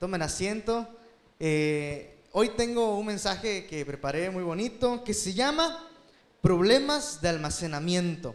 Tomen 0.00 0.22
asiento. 0.22 0.88
Eh, 1.38 2.22
hoy 2.32 2.48
tengo 2.56 2.96
un 2.96 3.04
mensaje 3.04 3.66
que 3.66 3.84
preparé 3.84 4.30
muy 4.30 4.42
bonito 4.42 5.04
que 5.04 5.12
se 5.12 5.34
llama 5.34 5.86
Problemas 6.40 7.20
de 7.20 7.28
almacenamiento. 7.28 8.34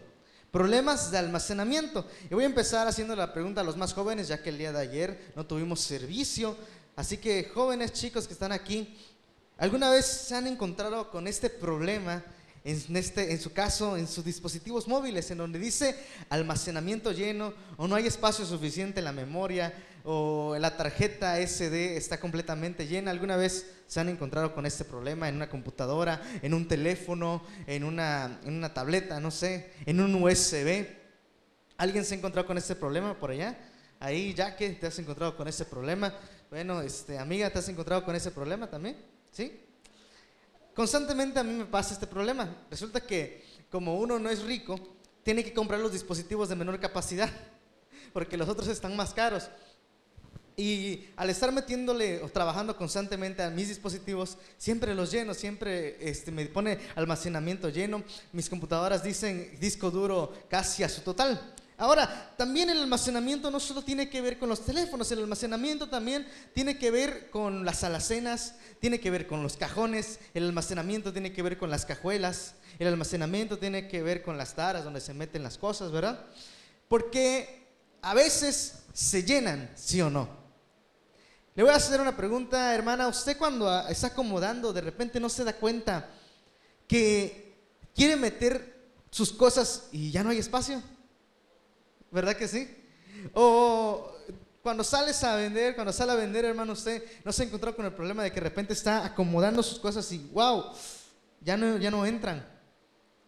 Problemas 0.51 1.09
de 1.09 1.17
almacenamiento. 1.17 2.07
Y 2.29 2.35
voy 2.35 2.43
a 2.43 2.45
empezar 2.45 2.87
haciendo 2.87 3.15
la 3.15 3.33
pregunta 3.33 3.61
a 3.61 3.63
los 3.63 3.77
más 3.77 3.95
jóvenes, 3.95 4.27
ya 4.27 4.43
que 4.43 4.49
el 4.49 4.59
día 4.59 4.71
de 4.71 4.79
ayer 4.79 5.31
no 5.35 5.47
tuvimos 5.47 5.79
servicio. 5.79 6.55
Así 6.95 7.17
que 7.17 7.49
jóvenes 7.51 7.93
chicos 7.93 8.27
que 8.27 8.33
están 8.33 8.51
aquí, 8.51 8.95
¿alguna 9.57 9.89
vez 9.89 10.05
se 10.05 10.35
han 10.35 10.45
encontrado 10.45 11.09
con 11.09 11.27
este 11.27 11.49
problema 11.49 12.23
en, 12.65 12.97
este, 12.97 13.31
en 13.31 13.39
su 13.39 13.53
caso, 13.53 13.95
en 13.95 14.07
sus 14.07 14.25
dispositivos 14.25 14.87
móviles, 14.87 15.29
en 15.29 15.37
donde 15.37 15.59
dice 15.59 15.95
almacenamiento 16.29 17.11
lleno 17.11 17.53
o 17.77 17.87
no 17.87 17.95
hay 17.95 18.07
espacio 18.07 18.43
suficiente 18.43 18.99
en 18.99 19.05
la 19.05 19.11
memoria 19.11 19.71
o 20.03 20.55
la 20.59 20.75
tarjeta 20.75 21.39
SD 21.39 21.95
está 21.95 22.19
completamente 22.19 22.87
llena. 22.87 23.11
¿Alguna 23.11 23.37
vez 23.37 23.71
se 23.85 23.99
han 23.99 24.09
encontrado 24.09 24.55
con 24.55 24.65
este 24.65 24.83
problema 24.83 25.29
en 25.29 25.35
una 25.35 25.47
computadora, 25.47 26.21
en 26.41 26.55
un 26.55 26.67
teléfono, 26.67 27.43
en 27.67 27.83
una, 27.83 28.39
en 28.43 28.55
una 28.55 28.73
tableta, 28.73 29.19
no 29.19 29.29
sé, 29.29 29.71
en 29.85 30.01
un 30.01 30.15
USB? 30.15 30.87
¿Alguien 31.77 32.03
se 32.03 32.15
ha 32.15 32.17
encontrado 32.17 32.47
con 32.47 32.57
este 32.57 32.75
problema 32.75 33.13
por 33.19 33.29
allá? 33.29 33.57
Ahí, 33.99 34.33
ya 34.33 34.55
que 34.55 34.71
te 34.71 34.87
has 34.87 34.97
encontrado 34.97 35.37
con 35.37 35.47
ese 35.47 35.65
problema. 35.65 36.15
Bueno, 36.49 36.81
este, 36.81 37.19
amiga, 37.19 37.51
¿te 37.51 37.59
has 37.59 37.69
encontrado 37.69 38.03
con 38.03 38.15
ese 38.15 38.31
problema 38.31 38.67
también? 38.67 38.97
¿Sí? 39.31 39.64
Constantemente 40.75 41.39
a 41.39 41.43
mí 41.43 41.53
me 41.53 41.65
pasa 41.65 41.93
este 41.93 42.05
problema. 42.05 42.53
Resulta 42.69 42.99
que 42.99 43.43
como 43.71 43.97
uno 43.97 44.19
no 44.19 44.29
es 44.29 44.43
rico, 44.43 44.77
tiene 45.23 45.43
que 45.43 45.53
comprar 45.53 45.79
los 45.79 45.93
dispositivos 45.93 46.49
de 46.49 46.55
menor 46.55 46.79
capacidad, 46.79 47.31
porque 48.13 48.37
los 48.37 48.49
otros 48.49 48.67
están 48.67 48.95
más 48.95 49.13
caros. 49.13 49.49
Y 50.57 51.05
al 51.15 51.29
estar 51.29 51.51
metiéndole 51.51 52.21
o 52.21 52.29
trabajando 52.29 52.77
constantemente 52.77 53.41
a 53.41 53.49
mis 53.49 53.69
dispositivos, 53.69 54.37
siempre 54.57 54.95
los 54.95 55.11
lleno, 55.11 55.33
siempre 55.33 55.97
este, 55.99 56.31
me 56.31 56.45
pone 56.45 56.79
almacenamiento 56.95 57.69
lleno. 57.69 58.03
Mis 58.33 58.49
computadoras 58.49 59.03
dicen 59.03 59.57
disco 59.59 59.91
duro 59.91 60.33
casi 60.49 60.83
a 60.83 60.89
su 60.89 61.01
total. 61.01 61.54
Ahora, 61.77 62.33
también 62.37 62.69
el 62.69 62.79
almacenamiento 62.79 63.51
no 63.51 63.59
solo 63.59 63.81
tiene 63.81 64.09
que 64.09 64.21
ver 64.21 64.39
con 64.39 64.47
los 64.47 64.63
teléfonos, 64.63 65.11
el 65.11 65.19
almacenamiento 65.19 65.89
también 65.89 66.25
tiene 66.53 66.77
que 66.77 66.89
ver 66.89 67.29
con 67.29 67.65
las 67.65 67.83
alacenas, 67.83 68.55
tiene 68.79 69.01
que 69.01 69.11
ver 69.11 69.27
con 69.27 69.43
los 69.43 69.57
cajones, 69.57 70.19
el 70.33 70.45
almacenamiento 70.45 71.11
tiene 71.11 71.33
que 71.33 71.41
ver 71.41 71.57
con 71.57 71.69
las 71.69 71.85
cajuelas, 71.85 72.55
el 72.79 72.87
almacenamiento 72.87 73.59
tiene 73.59 73.89
que 73.89 74.01
ver 74.01 74.21
con 74.21 74.37
las 74.37 74.55
taras 74.55 74.85
donde 74.85 75.01
se 75.01 75.13
meten 75.13 75.43
las 75.43 75.57
cosas, 75.57 75.91
¿verdad? 75.91 76.25
Porque 76.87 77.67
a 78.01 78.13
veces 78.13 78.83
se 78.93 79.23
llenan, 79.23 79.69
sí 79.75 79.99
o 80.01 80.09
no. 80.09 80.29
Le 81.55 81.63
voy 81.63 81.73
a 81.73 81.75
hacer 81.75 81.99
una 81.99 82.15
pregunta, 82.15 82.73
hermana. 82.73 83.07
¿Usted 83.07 83.37
cuando 83.37 83.87
está 83.87 84.07
acomodando, 84.07 84.71
de 84.71 84.81
repente 84.81 85.19
no 85.19 85.27
se 85.27 85.43
da 85.43 85.53
cuenta 85.53 86.09
que 86.87 87.57
quiere 87.93 88.15
meter 88.15 88.91
sus 89.09 89.33
cosas 89.33 89.87
y 89.91 90.11
ya 90.11 90.23
no 90.23 90.29
hay 90.29 90.37
espacio? 90.37 90.81
¿Verdad 92.15 92.37
que 92.37 92.47
sí? 92.47 92.65
O 93.33 94.09
cuando 94.63 94.85
sales 94.85 95.21
a 95.25 95.35
vender, 95.35 95.75
cuando 95.75 95.91
sale 95.91 96.13
a 96.13 96.15
vender, 96.15 96.45
hermano, 96.45 96.71
usted 96.71 97.03
no 97.25 97.33
se 97.33 97.43
encontró 97.43 97.75
con 97.75 97.85
el 97.85 97.91
problema 97.91 98.23
de 98.23 98.31
que 98.31 98.35
de 98.35 98.49
repente 98.49 98.71
está 98.71 99.05
acomodando 99.05 99.61
sus 99.61 99.79
cosas 99.79 100.09
y 100.13 100.19
wow, 100.31 100.71
ya 101.41 101.57
no, 101.57 101.77
ya 101.77 101.91
no 101.91 102.05
entran. 102.05 102.47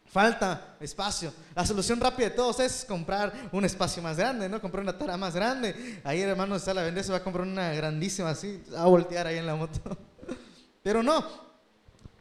Falta 0.05 0.77
espacio. 0.79 1.33
La 1.53 1.65
solución 1.65 1.99
rápida 1.99 2.29
de 2.29 2.35
todos 2.35 2.61
es 2.61 2.85
comprar 2.85 3.49
un 3.51 3.65
espacio 3.65 4.01
más 4.01 4.15
grande, 4.15 4.47
¿no? 4.47 4.61
Comprar 4.61 4.83
una 4.83 4.97
tara 4.97 5.17
más 5.17 5.35
grande. 5.35 5.99
Ahí, 6.05 6.21
hermano, 6.21 6.57
sale 6.57 6.79
a 6.79 6.83
vender, 6.83 7.03
se 7.03 7.11
va 7.11 7.17
a 7.17 7.23
comprar 7.23 7.45
una 7.45 7.73
grandísima 7.73 8.29
así, 8.29 8.63
a 8.73 8.85
voltear 8.85 9.27
ahí 9.27 9.37
en 9.37 9.47
la 9.47 9.55
moto. 9.55 9.81
Pero 10.81 11.03
no, 11.03 11.25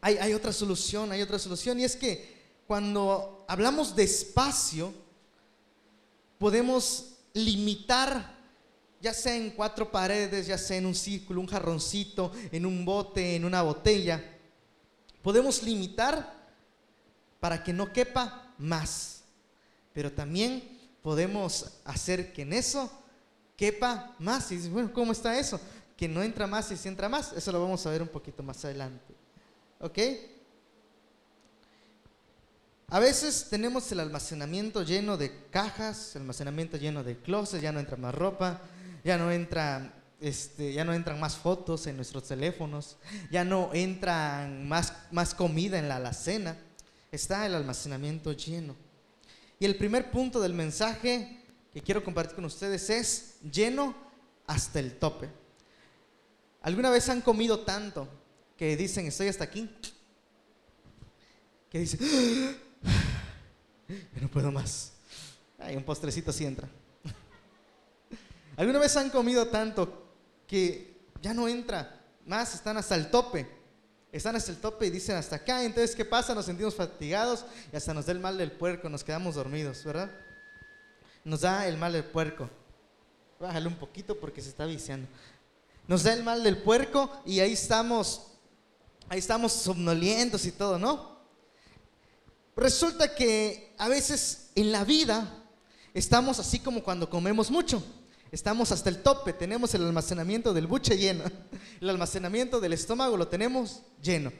hay, 0.01 0.17
hay 0.17 0.33
otra 0.33 0.51
solución, 0.51 1.13
hay 1.13 1.21
otra 1.21 1.39
solución. 1.39 1.79
Y 1.79 1.85
es 1.85 1.95
que 1.95 2.61
cuando 2.67 3.45
hablamos 3.47 3.95
de 3.95 4.03
espacio, 4.03 5.06
podemos 6.37 7.17
limitar, 7.33 8.35
ya 9.01 9.13
sea 9.13 9.35
en 9.35 9.51
cuatro 9.51 9.91
paredes, 9.91 10.47
ya 10.47 10.57
sea 10.57 10.77
en 10.77 10.85
un 10.85 10.95
círculo, 10.95 11.41
un 11.41 11.47
jarroncito, 11.47 12.31
en 12.51 12.65
un 12.65 12.83
bote, 12.85 13.35
en 13.35 13.45
una 13.45 13.61
botella, 13.61 14.23
podemos 15.21 15.61
limitar 15.63 16.33
para 17.39 17.63
que 17.63 17.73
no 17.73 17.91
quepa 17.91 18.53
más. 18.57 19.21
Pero 19.93 20.11
también 20.11 20.63
podemos 21.01 21.73
hacer 21.85 22.33
que 22.33 22.43
en 22.43 22.53
eso 22.53 22.91
quepa 23.55 24.15
más. 24.19 24.51
Y 24.51 24.69
bueno, 24.69 24.91
¿cómo 24.93 25.11
está 25.11 25.37
eso? 25.37 25.59
Que 25.95 26.07
no 26.07 26.21
entra 26.21 26.47
más 26.47 26.71
y 26.71 26.77
si 26.77 26.87
entra 26.87 27.09
más. 27.09 27.33
Eso 27.33 27.51
lo 27.51 27.61
vamos 27.61 27.85
a 27.85 27.89
ver 27.89 28.01
un 28.01 28.07
poquito 28.07 28.43
más 28.43 28.63
adelante. 28.65 29.13
¿Ok? 29.79 29.97
A 32.89 32.99
veces 32.99 33.47
tenemos 33.49 33.91
el 33.91 33.99
almacenamiento 33.99 34.81
lleno 34.81 35.17
de 35.17 35.49
cajas, 35.49 36.15
el 36.15 36.21
almacenamiento 36.21 36.77
lleno 36.77 37.03
de 37.03 37.17
closets, 37.17 37.61
ya 37.61 37.73
no 37.73 37.81
entra 37.81 37.97
más 37.97 38.15
ropa, 38.15 38.61
ya 39.03 39.17
no 39.17 39.29
entra 39.29 39.93
este, 40.21 40.71
ya 40.71 40.85
no 40.85 40.93
entran 40.93 41.19
más 41.19 41.35
fotos 41.35 41.85
en 41.87 41.97
nuestros 41.97 42.23
teléfonos, 42.23 42.95
ya 43.29 43.43
no 43.43 43.71
entran 43.73 44.69
más, 44.69 44.93
más 45.11 45.35
comida 45.35 45.77
en 45.77 45.89
la 45.89 45.97
alacena, 45.97 46.57
está 47.11 47.45
el 47.45 47.55
almacenamiento 47.55 48.31
lleno. 48.31 48.73
Y 49.59 49.65
el 49.65 49.75
primer 49.75 50.09
punto 50.09 50.39
del 50.39 50.53
mensaje 50.53 51.41
que 51.73 51.81
quiero 51.81 52.05
compartir 52.05 52.35
con 52.35 52.45
ustedes 52.45 52.89
es 52.89 53.35
lleno 53.51 53.95
hasta 54.45 54.79
el 54.79 54.97
tope. 54.97 55.29
¿Alguna 56.61 56.89
vez 56.89 57.09
han 57.09 57.19
comido 57.19 57.59
tanto 57.59 58.07
que 58.55 58.77
dicen 58.77 59.07
estoy 59.07 59.27
hasta 59.27 59.43
aquí? 59.43 59.69
Que 61.69 61.79
dicen, 61.79 61.99
yo 64.15 64.21
no 64.21 64.27
puedo 64.29 64.51
más. 64.51 64.93
Hay 65.59 65.75
un 65.75 65.83
postrecito 65.83 66.31
si 66.31 66.45
entra. 66.45 66.67
¿Alguna 68.57 68.79
vez 68.79 68.95
han 68.97 69.09
comido 69.09 69.47
tanto 69.47 70.05
que 70.47 70.97
ya 71.21 71.33
no 71.33 71.47
entra 71.47 72.01
más? 72.25 72.53
Están 72.53 72.77
hasta 72.77 72.95
el 72.95 73.09
tope. 73.09 73.47
Están 74.11 74.35
hasta 74.35 74.51
el 74.51 74.57
tope 74.57 74.87
y 74.87 74.89
dicen 74.89 75.15
hasta 75.15 75.37
acá. 75.37 75.63
Entonces, 75.63 75.95
¿qué 75.95 76.05
pasa? 76.05 76.35
Nos 76.35 76.45
sentimos 76.45 76.75
fatigados 76.75 77.45
y 77.71 77.75
hasta 77.75 77.93
nos 77.93 78.05
da 78.05 78.11
el 78.11 78.19
mal 78.19 78.37
del 78.37 78.51
puerco. 78.51 78.89
Nos 78.89 79.03
quedamos 79.03 79.35
dormidos, 79.35 79.83
¿verdad? 79.83 80.11
Nos 81.23 81.41
da 81.41 81.67
el 81.67 81.77
mal 81.77 81.93
del 81.93 82.05
puerco. 82.05 82.49
Bájale 83.39 83.67
un 83.67 83.75
poquito 83.75 84.19
porque 84.19 84.41
se 84.41 84.49
está 84.49 84.65
viciando. 84.65 85.07
Nos 85.87 86.03
da 86.03 86.13
el 86.13 86.23
mal 86.23 86.43
del 86.43 86.57
puerco 86.57 87.21
y 87.25 87.39
ahí 87.39 87.53
estamos, 87.53 88.27
ahí 89.09 89.19
estamos 89.19 89.53
somnolientos 89.53 90.45
y 90.45 90.51
todo, 90.51 90.77
¿no? 90.77 91.16
Resulta 92.57 93.13
que 93.13 93.75
a 93.77 93.87
veces 93.87 94.49
en 94.55 94.71
la 94.71 94.83
vida 94.83 95.31
estamos 95.93 96.39
así 96.39 96.57
como 96.57 96.83
cuando 96.83 97.07
comemos 97.07 97.51
mucho. 97.51 97.83
Estamos 98.31 98.71
hasta 98.71 98.89
el 98.89 99.03
tope, 99.03 99.31
tenemos 99.31 99.75
el 99.75 99.85
almacenamiento 99.85 100.53
del 100.53 100.65
buche 100.65 100.97
lleno, 100.97 101.23
el 101.79 101.89
almacenamiento 101.89 102.59
del 102.59 102.73
estómago 102.73 103.15
lo 103.15 103.27
tenemos 103.27 103.83
lleno. 104.01 104.33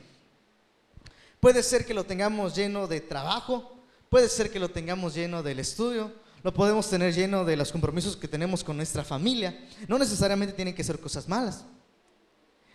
Puede 1.39 1.61
ser 1.61 1.85
que 1.85 1.94
lo 1.94 2.06
tengamos 2.06 2.56
lleno 2.56 2.88
de 2.88 3.01
trabajo, 3.01 3.77
puede 4.09 4.27
ser 4.27 4.51
que 4.51 4.59
lo 4.59 4.69
tengamos 4.69 5.13
lleno 5.13 5.44
del 5.44 5.59
estudio, 5.59 6.11
lo 6.44 6.53
podemos 6.53 6.89
tener 6.89 7.13
lleno 7.13 7.45
de 7.45 7.56
los 7.56 7.72
compromisos 7.72 8.17
que 8.17 8.27
tenemos 8.27 8.63
con 8.63 8.75
nuestra 8.75 9.03
familia. 9.03 9.57
No 9.88 10.00
necesariamente 10.00 10.56
tienen 10.56 10.73
que 10.73 10.83
ser 10.83 11.00
cosas 11.00 11.29
malas. 11.29 11.63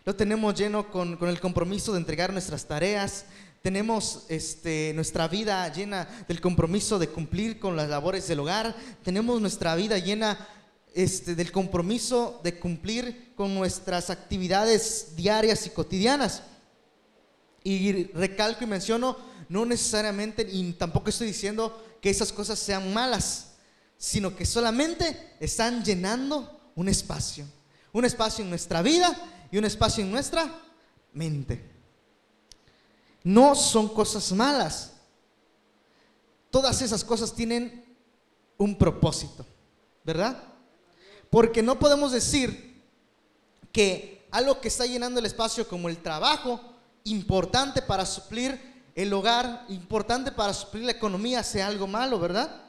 Lo 0.05 0.15
tenemos 0.15 0.55
lleno 0.55 0.91
con, 0.91 1.17
con 1.17 1.29
el 1.29 1.41
compromiso 1.41 1.93
de 1.93 1.99
entregar 1.99 2.33
nuestras 2.33 2.65
tareas, 2.65 3.27
tenemos 3.63 4.25
este, 4.29 4.93
nuestra 4.95 5.29
vida 5.29 5.73
llena 5.73 6.09
del 6.27 6.41
compromiso 6.41 6.99
de 6.99 7.09
cumplir 7.09 7.61
con 7.61 7.77
las 7.77 7.89
labores 7.89 8.27
del 8.27 8.41
hogar, 8.41 8.75
tenemos 9.05 9.41
nuestra 9.41 9.77
vida 9.77 9.99
llena 9.99 10.49
este, 10.95 11.37
del 11.37 11.53
compromiso 11.53 12.41
de 12.43 12.59
cumplir 12.59 13.33
con 13.37 13.55
nuestras 13.55 14.11
actividades 14.11 15.15
diarias 15.17 15.67
y 15.67 15.71
cotidianas. 15.71 16.43
Y 17.65 18.07
recalco 18.13 18.65
y 18.65 18.67
menciono, 18.67 19.17
no 19.49 19.65
necesariamente, 19.65 20.47
y 20.51 20.73
tampoco 20.73 21.11
estoy 21.11 21.29
diciendo 21.29 21.97
que 22.01 22.11
esas 22.11 22.33
cosas 22.33 22.59
sean 22.59 22.93
malas, 22.93 23.53
sino 23.97 24.35
que 24.35 24.45
solamente 24.45 25.35
están 25.39 25.85
llenando 25.85 26.73
un 26.75 26.89
espacio, 26.89 27.47
un 27.93 28.05
espacio 28.05 28.43
en 28.43 28.51
nuestra 28.51 28.83
vida 28.83 29.17
y 29.53 29.59
un 29.59 29.65
espacio 29.65 30.03
en 30.03 30.11
nuestra 30.11 30.53
mente 31.13 31.72
no 33.25 33.55
son 33.55 33.89
cosas 33.89 34.33
malas. 34.33 34.93
Todas 36.51 36.83
esas 36.83 37.05
cosas 37.05 37.35
tienen 37.35 37.85
un 38.59 38.77
propósito, 38.77 39.47
¿verdad? 40.05 40.43
Porque 41.31 41.63
no 41.63 41.79
podemos 41.79 42.13
decir 42.13 42.83
que 43.73 44.27
algo 44.31 44.61
que 44.61 44.69
está 44.69 44.87
llenando 44.87 45.19
el 45.19 45.27
espacio 45.27 45.67
como 45.67 45.89
el 45.89 45.99
trabajo, 45.99 46.61
importante 47.05 47.83
para 47.83 48.05
suplir 48.05 48.61
el 48.95 49.13
hogar, 49.13 49.65
importante 49.69 50.31
para 50.31 50.53
suplir 50.53 50.85
la 50.85 50.93
economía, 50.93 51.43
sea 51.43 51.67
algo 51.67 51.87
malo, 51.87 52.19
¿verdad? 52.19 52.63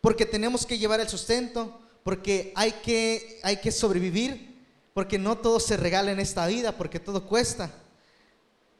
Porque 0.00 0.24
tenemos 0.24 0.64
que 0.64 0.78
llevar 0.78 1.00
el 1.00 1.08
sustento, 1.08 1.80
porque 2.04 2.52
hay 2.54 2.72
que, 2.72 3.40
hay 3.42 3.56
que 3.56 3.72
sobrevivir, 3.72 4.64
porque 4.94 5.18
no 5.18 5.36
todo 5.36 5.58
se 5.58 5.76
regala 5.76 6.12
en 6.12 6.20
esta 6.20 6.46
vida, 6.46 6.72
porque 6.72 7.00
todo 7.00 7.26
cuesta. 7.26 7.70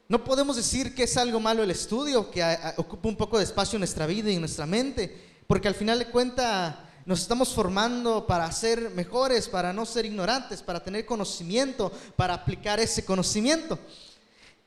No 0.09 0.23
podemos 0.23 0.55
decir 0.55 0.95
que 0.95 1.03
es 1.03 1.17
algo 1.17 1.41
malo 1.41 1.65
el 1.65 1.71
estudio, 1.73 2.31
que 2.31 2.45
ocupa 2.77 3.09
un 3.09 3.17
poco 3.17 3.39
de 3.39 3.45
espacio 3.45 3.77
en 3.77 3.81
nuestra 3.81 4.07
vida 4.07 4.31
y 4.31 4.35
en 4.35 4.41
nuestra 4.41 4.65
mente, 4.65 5.13
porque 5.49 5.67
al 5.67 5.75
final 5.75 5.99
de 5.99 6.07
cuentas 6.07 6.77
nos 7.05 7.23
estamos 7.23 7.53
formando 7.53 8.25
para 8.25 8.51
ser 8.53 8.91
mejores, 8.91 9.49
para 9.49 9.73
no 9.73 9.85
ser 9.85 10.07
ignorantes, 10.07 10.63
para 10.63 10.79
tener 10.79 11.05
conocimiento, 11.05 11.91
para 12.15 12.35
aplicar 12.35 12.79
ese 12.79 13.05
conocimiento. 13.05 13.81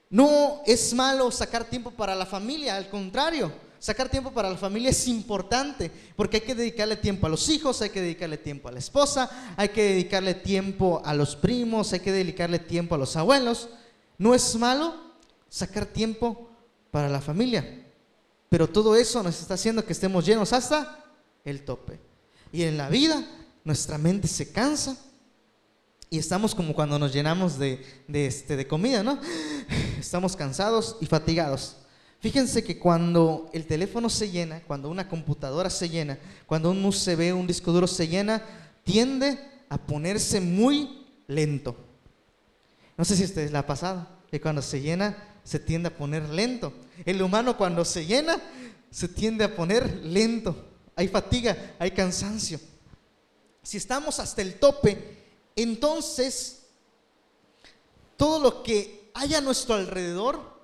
No 0.09 0.61
es 0.65 0.93
malo 0.93 1.31
sacar 1.31 1.63
tiempo 1.63 1.91
para 1.91 2.15
la 2.15 2.25
familia, 2.25 2.75
al 2.75 2.89
contrario, 2.89 3.49
sacar 3.79 4.09
tiempo 4.09 4.31
para 4.31 4.49
la 4.49 4.57
familia 4.57 4.89
es 4.89 5.07
importante 5.07 5.89
porque 6.17 6.37
hay 6.37 6.43
que 6.43 6.55
dedicarle 6.55 6.97
tiempo 6.97 7.27
a 7.27 7.29
los 7.29 7.47
hijos, 7.47 7.81
hay 7.81 7.91
que 7.91 8.01
dedicarle 8.01 8.37
tiempo 8.37 8.67
a 8.67 8.73
la 8.73 8.79
esposa, 8.79 9.53
hay 9.55 9.69
que 9.69 9.83
dedicarle 9.83 10.33
tiempo 10.33 11.01
a 11.05 11.13
los 11.13 11.37
primos, 11.37 11.93
hay 11.93 12.01
que 12.01 12.11
dedicarle 12.11 12.59
tiempo 12.59 12.95
a 12.95 12.97
los 12.97 13.15
abuelos. 13.15 13.69
No 14.17 14.35
es 14.35 14.53
malo 14.55 15.08
sacar 15.49 15.85
tiempo 15.85 16.49
para 16.91 17.09
la 17.09 17.21
familia, 17.21 17.85
pero 18.49 18.67
todo 18.67 18.95
eso 18.95 19.21
nos 19.23 19.39
está 19.39 19.55
haciendo 19.55 19.85
que 19.85 19.93
estemos 19.93 20.25
llenos 20.25 20.53
hasta 20.53 21.03
el 21.45 21.63
tope. 21.63 21.99
Y 22.51 22.63
en 22.63 22.77
la 22.77 22.89
vida 22.89 23.23
nuestra 23.63 23.97
mente 23.97 24.27
se 24.27 24.51
cansa 24.51 24.97
y 26.09 26.17
estamos 26.17 26.55
como 26.55 26.73
cuando 26.73 26.97
nos 26.97 27.13
llenamos 27.13 27.59
de, 27.59 27.85
este, 28.11 28.55
de 28.55 28.67
comida, 28.67 29.03
¿no? 29.03 29.19
Estamos 29.99 30.35
cansados 30.35 30.97
y 31.01 31.05
fatigados. 31.05 31.75
Fíjense 32.19 32.63
que 32.63 32.79
cuando 32.79 33.49
el 33.53 33.65
teléfono 33.67 34.09
se 34.09 34.31
llena, 34.31 34.61
cuando 34.63 34.89
una 34.89 35.07
computadora 35.07 35.69
se 35.69 35.87
llena, 35.87 36.17
cuando 36.47 36.71
un 36.71 36.83
USB, 36.83 37.33
un 37.33 37.45
disco 37.45 37.71
duro 37.71 37.85
se 37.85 38.07
llena, 38.07 38.41
tiende 38.83 39.39
a 39.69 39.77
ponerse 39.77 40.41
muy 40.41 41.05
lento. 41.27 41.77
No 42.97 43.05
sé 43.05 43.15
si 43.15 43.23
ustedes 43.23 43.51
la 43.51 43.59
ha 43.59 43.67
pasado, 43.67 44.07
que 44.31 44.41
cuando 44.41 44.61
se 44.61 44.81
llena 44.81 45.15
se 45.49 45.59
tiende 45.59 45.87
a 45.87 45.97
poner 45.97 46.29
lento. 46.29 46.73
El 47.05 47.21
humano 47.21 47.57
cuando 47.57 47.83
se 47.83 48.05
llena 48.05 48.39
se 48.91 49.07
tiende 49.07 49.43
a 49.43 49.55
poner 49.55 50.05
lento 50.05 50.69
hay 50.99 51.07
fatiga, 51.07 51.75
hay 51.79 51.91
cansancio. 51.91 52.59
Si 53.63 53.77
estamos 53.77 54.19
hasta 54.19 54.41
el 54.41 54.55
tope, 54.55 55.17
entonces 55.55 56.63
todo 58.17 58.37
lo 58.37 58.63
que 58.63 59.09
hay 59.13 59.33
a 59.33 59.39
nuestro 59.39 59.75
alrededor 59.75 60.59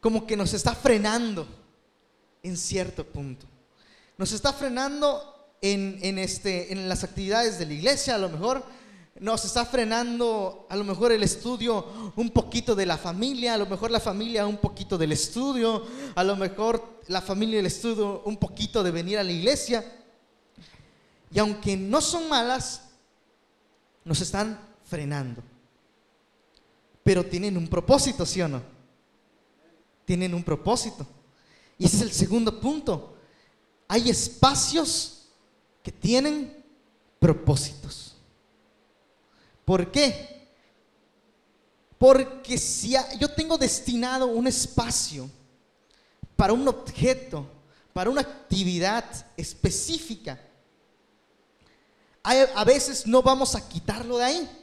como 0.00 0.26
que 0.26 0.38
nos 0.38 0.54
está 0.54 0.74
frenando 0.74 1.46
en 2.42 2.56
cierto 2.56 3.04
punto. 3.04 3.44
Nos 4.16 4.32
está 4.32 4.54
frenando 4.54 5.52
en, 5.60 5.98
en, 6.00 6.18
este, 6.18 6.72
en 6.72 6.88
las 6.88 7.04
actividades 7.04 7.58
de 7.58 7.66
la 7.66 7.74
iglesia, 7.74 8.14
a 8.14 8.18
lo 8.18 8.30
mejor 8.30 8.64
nos 9.20 9.44
está 9.44 9.66
frenando 9.66 10.66
a 10.68 10.76
lo 10.76 10.84
mejor 10.84 11.12
el 11.12 11.22
estudio 11.22 12.12
un 12.16 12.30
poquito 12.30 12.74
de 12.74 12.86
la 12.86 12.96
familia, 12.96 13.54
a 13.54 13.58
lo 13.58 13.66
mejor 13.66 13.90
la 13.90 14.00
familia 14.00 14.46
un 14.46 14.56
poquito 14.56 14.96
del 14.96 15.12
estudio, 15.12 15.86
a 16.14 16.24
lo 16.24 16.36
mejor 16.36 17.00
la 17.08 17.20
familia 17.20 17.56
y 17.56 17.58
el 17.60 17.66
estudio 17.66 18.22
un 18.24 18.36
poquito 18.36 18.82
de 18.82 18.90
venir 18.90 19.18
a 19.18 19.24
la 19.24 19.32
iglesia. 19.32 19.84
Y 21.30 21.38
aunque 21.38 21.76
no 21.76 22.00
son 22.00 22.28
malas, 22.28 22.82
nos 24.04 24.20
están 24.20 24.58
frenando. 24.84 25.42
Pero 27.04 27.24
tienen 27.24 27.56
un 27.56 27.68
propósito, 27.68 28.24
¿sí 28.24 28.40
o 28.40 28.48
no? 28.48 28.62
Tienen 30.04 30.34
un 30.34 30.42
propósito. 30.42 31.06
Y 31.78 31.86
ese 31.86 31.96
es 31.96 32.02
el 32.02 32.12
segundo 32.12 32.60
punto. 32.60 33.16
Hay 33.88 34.08
espacios 34.08 35.28
que 35.82 35.92
tienen 35.92 36.64
propósitos. 37.18 38.11
¿Por 39.64 39.90
qué? 39.90 40.48
Porque 41.98 42.58
si 42.58 42.94
yo 43.18 43.28
tengo 43.28 43.56
destinado 43.56 44.26
un 44.26 44.46
espacio 44.46 45.30
para 46.36 46.52
un 46.52 46.66
objeto, 46.66 47.46
para 47.92 48.10
una 48.10 48.22
actividad 48.22 49.04
específica, 49.36 50.40
a 52.24 52.64
veces 52.64 53.06
no 53.06 53.22
vamos 53.22 53.54
a 53.54 53.68
quitarlo 53.68 54.18
de 54.18 54.24
ahí. 54.24 54.58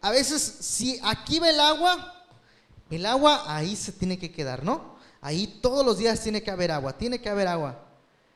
A 0.00 0.10
veces, 0.10 0.42
si 0.42 1.00
aquí 1.02 1.38
va 1.38 1.48
el 1.48 1.58
agua, 1.58 2.26
el 2.90 3.06
agua 3.06 3.44
ahí 3.46 3.74
se 3.74 3.90
tiene 3.90 4.18
que 4.18 4.30
quedar, 4.30 4.62
¿no? 4.62 4.96
Ahí 5.20 5.46
todos 5.62 5.84
los 5.84 5.96
días 5.96 6.20
tiene 6.20 6.42
que 6.42 6.50
haber 6.50 6.70
agua, 6.70 6.98
tiene 6.98 7.20
que 7.20 7.30
haber 7.30 7.48
agua. 7.48 7.80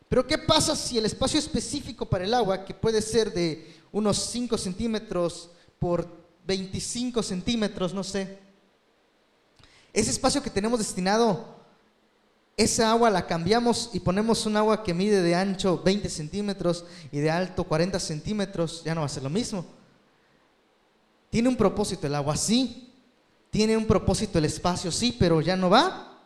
Pero 0.09 0.27
¿qué 0.27 0.39
pasa 0.39 0.75
si 0.75 0.97
el 0.97 1.05
espacio 1.05 1.39
específico 1.39 2.07
para 2.07 2.25
el 2.25 2.33
agua, 2.33 2.65
que 2.65 2.73
puede 2.73 3.03
ser 3.03 3.33
de 3.33 3.78
unos 3.93 4.19
5 4.19 4.59
centímetros 4.59 5.51
por 5.79 6.09
25 6.47 7.23
centímetros, 7.23 7.95
no 7.95 8.03
sé. 8.03 8.39
Ese 9.93 10.11
espacio 10.11 10.43
que 10.43 10.51
tenemos 10.51 10.79
destinado, 10.79 11.57
esa 12.57 12.91
agua 12.91 13.11
la 13.11 13.27
cambiamos 13.27 13.91
y 13.93 14.01
ponemos 14.01 14.45
un 14.47 14.57
agua 14.57 14.83
que 14.83 14.95
mide 14.95 15.23
de 15.23 15.35
ancho 15.35 15.83
20 15.85 16.09
centímetros 16.09 16.85
y 17.13 17.19
de 17.19 17.31
alto 17.31 17.65
40 17.65 18.01
centímetros, 18.01 18.83
ya 18.85 18.95
no 18.95 19.03
va 19.03 19.07
a 19.07 19.11
ser 19.11 19.23
lo 19.23 19.31
mismo. 19.31 19.65
Tiene 21.31 21.49
un 21.49 21.57
propósito 21.57 22.07
el 22.07 22.15
agua, 22.15 22.37
sí. 22.37 22.93
Tiene 23.51 23.77
un 23.77 23.87
propósito 23.87 24.39
el 24.39 24.45
espacio, 24.45 24.91
sí, 24.91 25.17
pero 25.19 25.41
ya 25.41 25.57
no 25.57 25.71
va 25.71 26.19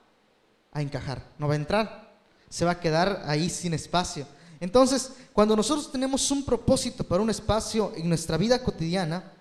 a 0.72 0.82
encajar, 0.82 1.22
no 1.38 1.48
va 1.48 1.54
a 1.54 1.56
entrar. 1.56 2.12
Se 2.48 2.64
va 2.64 2.72
a 2.72 2.80
quedar 2.80 3.22
ahí 3.26 3.48
sin 3.48 3.74
espacio. 3.74 4.26
Entonces, 4.62 5.10
cuando 5.32 5.56
nosotros 5.56 5.90
tenemos 5.90 6.30
un 6.30 6.44
propósito 6.44 7.02
para 7.02 7.20
un 7.20 7.28
espacio 7.28 7.92
en 7.96 8.08
nuestra 8.08 8.36
vida 8.36 8.62
cotidiana, 8.62 9.32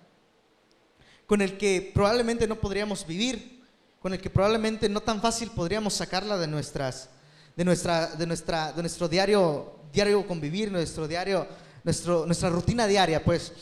con 1.28 1.40
el 1.40 1.56
que 1.56 1.92
probablemente 1.94 2.48
no 2.48 2.56
podríamos 2.58 3.06
vivir, 3.06 3.62
con 4.00 4.12
el 4.12 4.20
que 4.20 4.30
probablemente 4.30 4.88
no 4.88 5.00
tan 5.00 5.22
fácil 5.22 5.52
podríamos 5.52 5.94
sacarla 5.94 6.36
de 6.38 6.48
nuestras, 6.48 7.08
de 7.54 7.64
nuestra, 7.64 8.08
de 8.08 8.26
nuestra, 8.26 8.72
de 8.72 8.82
nuestro 8.82 9.08
diario, 9.08 9.76
diario 9.92 10.26
convivir, 10.26 10.72
nuestro 10.72 11.06
diario, 11.06 11.46
nuestro, 11.84 12.26
nuestra 12.26 12.50
rutina 12.50 12.88
diaria, 12.88 13.22
pues, 13.22 13.52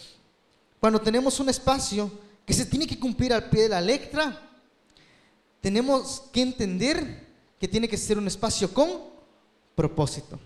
cuando 0.80 0.98
tenemos 0.98 1.40
un 1.40 1.50
espacio 1.50 2.10
que 2.46 2.54
se 2.54 2.64
tiene 2.64 2.86
que 2.86 2.98
cumplir 2.98 3.34
al 3.34 3.50
pie 3.50 3.64
de 3.64 3.68
la 3.68 3.82
letra, 3.82 4.50
tenemos 5.60 6.22
que 6.32 6.40
entender 6.40 7.28
que 7.60 7.68
tiene 7.68 7.86
que 7.86 7.98
ser 7.98 8.16
un 8.16 8.28
espacio 8.28 8.72
con 8.72 8.88
propósito. 9.74 10.40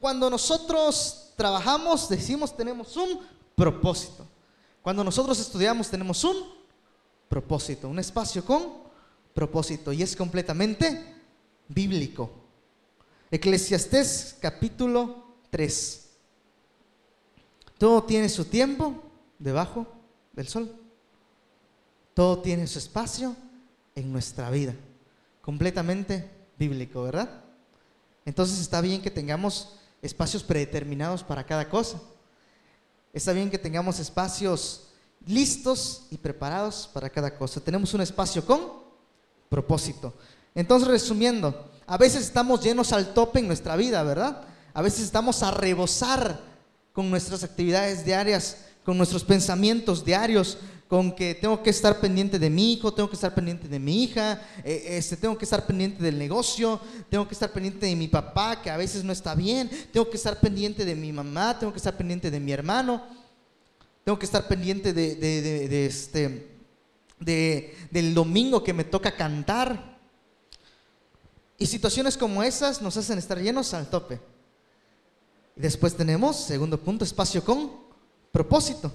Cuando 0.00 0.30
nosotros 0.30 1.32
trabajamos, 1.36 2.08
decimos 2.08 2.56
tenemos 2.56 2.96
un 2.96 3.20
propósito. 3.54 4.26
Cuando 4.82 5.02
nosotros 5.02 5.38
estudiamos 5.40 5.88
tenemos 5.88 6.22
un 6.24 6.36
propósito, 7.28 7.88
un 7.88 7.98
espacio 7.98 8.44
con 8.44 8.88
propósito 9.34 9.92
y 9.92 10.02
es 10.02 10.16
completamente 10.16 11.14
bíblico. 11.68 12.30
Eclesiastés 13.30 14.36
capítulo 14.40 15.24
3. 15.50 16.08
Todo 17.76 18.02
tiene 18.04 18.28
su 18.28 18.44
tiempo 18.44 19.02
debajo 19.38 19.86
del 20.32 20.48
sol. 20.48 20.74
Todo 22.14 22.38
tiene 22.40 22.66
su 22.66 22.78
espacio 22.78 23.36
en 23.94 24.10
nuestra 24.12 24.50
vida. 24.50 24.74
Completamente 25.40 26.28
bíblico, 26.58 27.02
¿verdad? 27.02 27.44
Entonces 28.24 28.58
está 28.58 28.80
bien 28.80 29.00
que 29.00 29.10
tengamos 29.10 29.77
espacios 30.02 30.42
predeterminados 30.42 31.22
para 31.22 31.44
cada 31.44 31.68
cosa. 31.68 32.00
Está 33.12 33.32
bien 33.32 33.50
que 33.50 33.58
tengamos 33.58 33.98
espacios 33.98 34.88
listos 35.26 36.06
y 36.10 36.16
preparados 36.16 36.88
para 36.92 37.10
cada 37.10 37.36
cosa. 37.36 37.60
Tenemos 37.60 37.92
un 37.94 38.00
espacio 38.00 38.44
con 38.44 38.60
propósito. 39.48 40.14
Entonces, 40.54 40.88
resumiendo, 40.88 41.70
a 41.86 41.96
veces 41.96 42.22
estamos 42.22 42.62
llenos 42.62 42.92
al 42.92 43.14
tope 43.14 43.40
en 43.40 43.46
nuestra 43.46 43.76
vida, 43.76 44.02
¿verdad? 44.02 44.42
A 44.74 44.82
veces 44.82 45.04
estamos 45.04 45.42
a 45.42 45.50
rebosar 45.50 46.40
con 46.92 47.10
nuestras 47.10 47.44
actividades 47.44 48.04
diarias, 48.04 48.58
con 48.84 48.96
nuestros 48.96 49.24
pensamientos 49.24 50.04
diarios, 50.04 50.58
con 50.88 51.12
que 51.12 51.34
tengo 51.34 51.62
que 51.62 51.68
estar 51.68 52.00
pendiente 52.00 52.38
de 52.38 52.48
mi 52.48 52.72
hijo, 52.72 52.94
tengo 52.94 53.10
que 53.10 53.14
estar 53.14 53.34
pendiente 53.34 53.68
de 53.68 53.78
mi 53.78 54.04
hija, 54.04 54.42
eh, 54.64 54.96
este, 54.96 55.18
tengo 55.18 55.36
que 55.36 55.44
estar 55.44 55.66
pendiente 55.66 56.02
del 56.02 56.18
negocio, 56.18 56.80
tengo 57.10 57.28
que 57.28 57.34
estar 57.34 57.52
pendiente 57.52 57.84
de 57.84 57.94
mi 57.94 58.08
papá, 58.08 58.62
que 58.62 58.70
a 58.70 58.76
veces 58.78 59.04
no 59.04 59.12
está 59.12 59.34
bien, 59.34 59.70
tengo 59.92 60.08
que 60.08 60.16
estar 60.16 60.40
pendiente 60.40 60.86
de 60.86 60.94
mi 60.94 61.12
mamá, 61.12 61.58
tengo 61.58 61.72
que 61.72 61.76
estar 61.76 61.94
pendiente 61.94 62.30
de 62.30 62.40
mi 62.40 62.52
hermano, 62.52 63.02
tengo 64.02 64.18
que 64.18 64.24
estar 64.24 64.48
pendiente 64.48 64.94
de, 64.94 65.86
este, 65.86 66.56
del 67.20 68.14
domingo 68.14 68.64
que 68.64 68.72
me 68.72 68.84
toca 68.84 69.14
cantar. 69.14 69.98
Y 71.58 71.66
situaciones 71.66 72.16
como 72.16 72.42
esas 72.42 72.80
nos 72.80 72.96
hacen 72.96 73.18
estar 73.18 73.38
llenos 73.38 73.74
al 73.74 73.90
tope. 73.90 74.18
Después 75.54 75.94
tenemos, 75.94 76.36
segundo 76.36 76.80
punto, 76.80 77.04
espacio 77.04 77.44
con 77.44 77.72
propósito. 78.32 78.90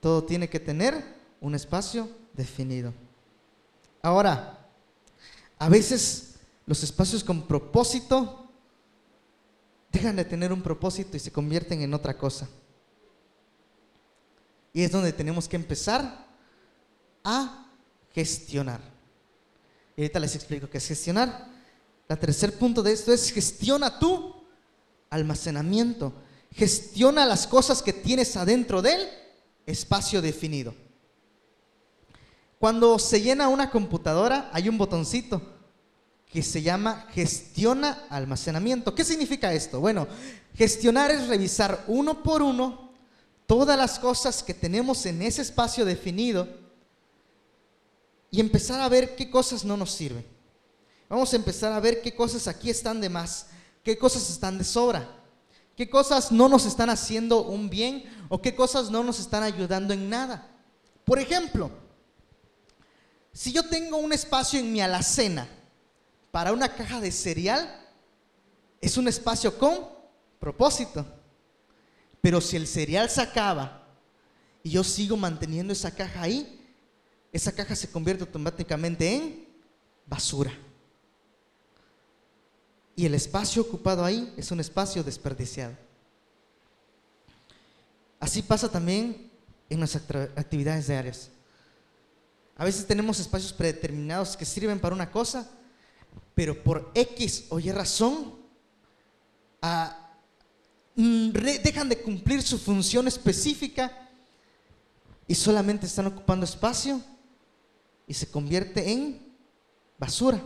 Todo 0.00 0.24
tiene 0.24 0.48
que 0.48 0.58
tener 0.58 1.02
un 1.40 1.54
espacio 1.54 2.08
definido. 2.32 2.92
Ahora, 4.02 4.66
a 5.58 5.68
veces 5.68 6.36
los 6.66 6.82
espacios 6.82 7.22
con 7.22 7.46
propósito 7.46 8.48
dejan 9.92 10.16
de 10.16 10.24
tener 10.24 10.52
un 10.52 10.62
propósito 10.62 11.16
y 11.16 11.20
se 11.20 11.32
convierten 11.32 11.82
en 11.82 11.92
otra 11.92 12.16
cosa. 12.16 12.48
Y 14.72 14.82
es 14.82 14.92
donde 14.92 15.12
tenemos 15.12 15.48
que 15.48 15.56
empezar 15.56 16.26
a 17.24 17.66
gestionar. 18.12 18.80
Y 19.96 20.02
ahorita 20.02 20.20
les 20.20 20.34
explico 20.34 20.70
qué 20.70 20.78
es 20.78 20.86
gestionar. 20.86 21.48
El 22.08 22.18
tercer 22.18 22.56
punto 22.56 22.82
de 22.82 22.92
esto 22.92 23.12
es 23.12 23.30
gestiona 23.30 23.98
tu 23.98 24.34
almacenamiento. 25.10 26.12
Gestiona 26.52 27.26
las 27.26 27.46
cosas 27.46 27.82
que 27.82 27.92
tienes 27.92 28.36
adentro 28.36 28.80
del 28.80 29.08
espacio 29.70 30.20
definido. 30.20 30.74
Cuando 32.58 32.98
se 32.98 33.22
llena 33.22 33.48
una 33.48 33.70
computadora 33.70 34.50
hay 34.52 34.68
un 34.68 34.76
botoncito 34.76 35.40
que 36.30 36.42
se 36.42 36.62
llama 36.62 37.06
gestiona 37.12 38.06
almacenamiento. 38.08 38.94
¿Qué 38.94 39.04
significa 39.04 39.52
esto? 39.52 39.80
Bueno, 39.80 40.06
gestionar 40.54 41.10
es 41.10 41.26
revisar 41.26 41.84
uno 41.88 42.22
por 42.22 42.42
uno 42.42 42.92
todas 43.46 43.76
las 43.76 43.98
cosas 43.98 44.42
que 44.42 44.54
tenemos 44.54 45.04
en 45.06 45.22
ese 45.22 45.42
espacio 45.42 45.84
definido 45.84 46.46
y 48.30 48.38
empezar 48.38 48.80
a 48.80 48.88
ver 48.88 49.16
qué 49.16 49.28
cosas 49.28 49.64
no 49.64 49.76
nos 49.76 49.90
sirven. 49.90 50.24
Vamos 51.08 51.32
a 51.32 51.36
empezar 51.36 51.72
a 51.72 51.80
ver 51.80 52.00
qué 52.00 52.14
cosas 52.14 52.46
aquí 52.46 52.70
están 52.70 53.00
de 53.00 53.08
más, 53.08 53.46
qué 53.82 53.98
cosas 53.98 54.30
están 54.30 54.56
de 54.56 54.62
sobra, 54.62 55.19
qué 55.80 55.88
cosas 55.88 56.30
no 56.30 56.46
nos 56.46 56.66
están 56.66 56.90
haciendo 56.90 57.42
un 57.42 57.70
bien 57.70 58.04
o 58.28 58.42
qué 58.42 58.54
cosas 58.54 58.90
no 58.90 59.02
nos 59.02 59.18
están 59.18 59.42
ayudando 59.42 59.94
en 59.94 60.10
nada. 60.10 60.46
Por 61.06 61.18
ejemplo, 61.18 61.70
si 63.32 63.50
yo 63.50 63.66
tengo 63.66 63.96
un 63.96 64.12
espacio 64.12 64.60
en 64.60 64.70
mi 64.70 64.82
alacena 64.82 65.48
para 66.30 66.52
una 66.52 66.68
caja 66.74 67.00
de 67.00 67.10
cereal, 67.10 67.82
es 68.78 68.98
un 68.98 69.08
espacio 69.08 69.56
con 69.56 69.88
propósito. 70.38 71.06
Pero 72.20 72.42
si 72.42 72.56
el 72.56 72.66
cereal 72.66 73.08
se 73.08 73.22
acaba 73.22 73.88
y 74.62 74.72
yo 74.72 74.84
sigo 74.84 75.16
manteniendo 75.16 75.72
esa 75.72 75.94
caja 75.94 76.20
ahí, 76.20 76.62
esa 77.32 77.52
caja 77.52 77.74
se 77.74 77.90
convierte 77.90 78.24
automáticamente 78.24 79.14
en 79.14 79.48
basura. 80.04 80.52
Y 82.96 83.06
el 83.06 83.14
espacio 83.14 83.62
ocupado 83.62 84.04
ahí 84.04 84.32
es 84.36 84.50
un 84.50 84.60
espacio 84.60 85.02
desperdiciado. 85.02 85.74
Así 88.18 88.42
pasa 88.42 88.70
también 88.70 89.30
en 89.70 89.78
nuestras 89.78 90.28
actividades 90.36 90.86
diarias. 90.86 91.30
A 92.56 92.64
veces 92.64 92.86
tenemos 92.86 93.18
espacios 93.18 93.54
predeterminados 93.54 94.36
que 94.36 94.44
sirven 94.44 94.78
para 94.78 94.94
una 94.94 95.10
cosa, 95.10 95.48
pero 96.34 96.62
por 96.62 96.90
X 96.94 97.46
o 97.48 97.58
Y 97.58 97.72
razón 97.72 98.34
ah, 99.62 100.14
mm, 100.94 101.30
dejan 101.30 101.88
de 101.88 102.02
cumplir 102.02 102.42
su 102.42 102.58
función 102.58 103.08
específica 103.08 104.10
y 105.26 105.34
solamente 105.34 105.86
están 105.86 106.06
ocupando 106.08 106.44
espacio 106.44 107.00
y 108.06 108.12
se 108.12 108.30
convierte 108.30 108.92
en 108.92 109.34
basura. 109.98 110.42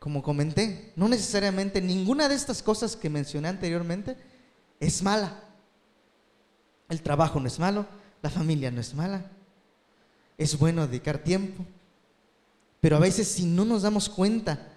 Como 0.00 0.22
comenté, 0.22 0.94
no 0.96 1.08
necesariamente 1.08 1.82
ninguna 1.82 2.26
de 2.26 2.34
estas 2.34 2.62
cosas 2.62 2.96
que 2.96 3.10
mencioné 3.10 3.48
anteriormente 3.48 4.16
es 4.80 5.02
mala. 5.02 5.44
El 6.88 7.02
trabajo 7.02 7.38
no 7.38 7.46
es 7.46 7.58
malo, 7.58 7.86
la 8.22 8.30
familia 8.30 8.70
no 8.70 8.80
es 8.80 8.94
mala. 8.94 9.30
Es 10.38 10.58
bueno 10.58 10.86
dedicar 10.86 11.18
tiempo. 11.18 11.66
Pero 12.80 12.96
a 12.96 13.00
veces 13.00 13.28
si 13.28 13.44
no 13.44 13.66
nos 13.66 13.82
damos 13.82 14.08
cuenta 14.08 14.72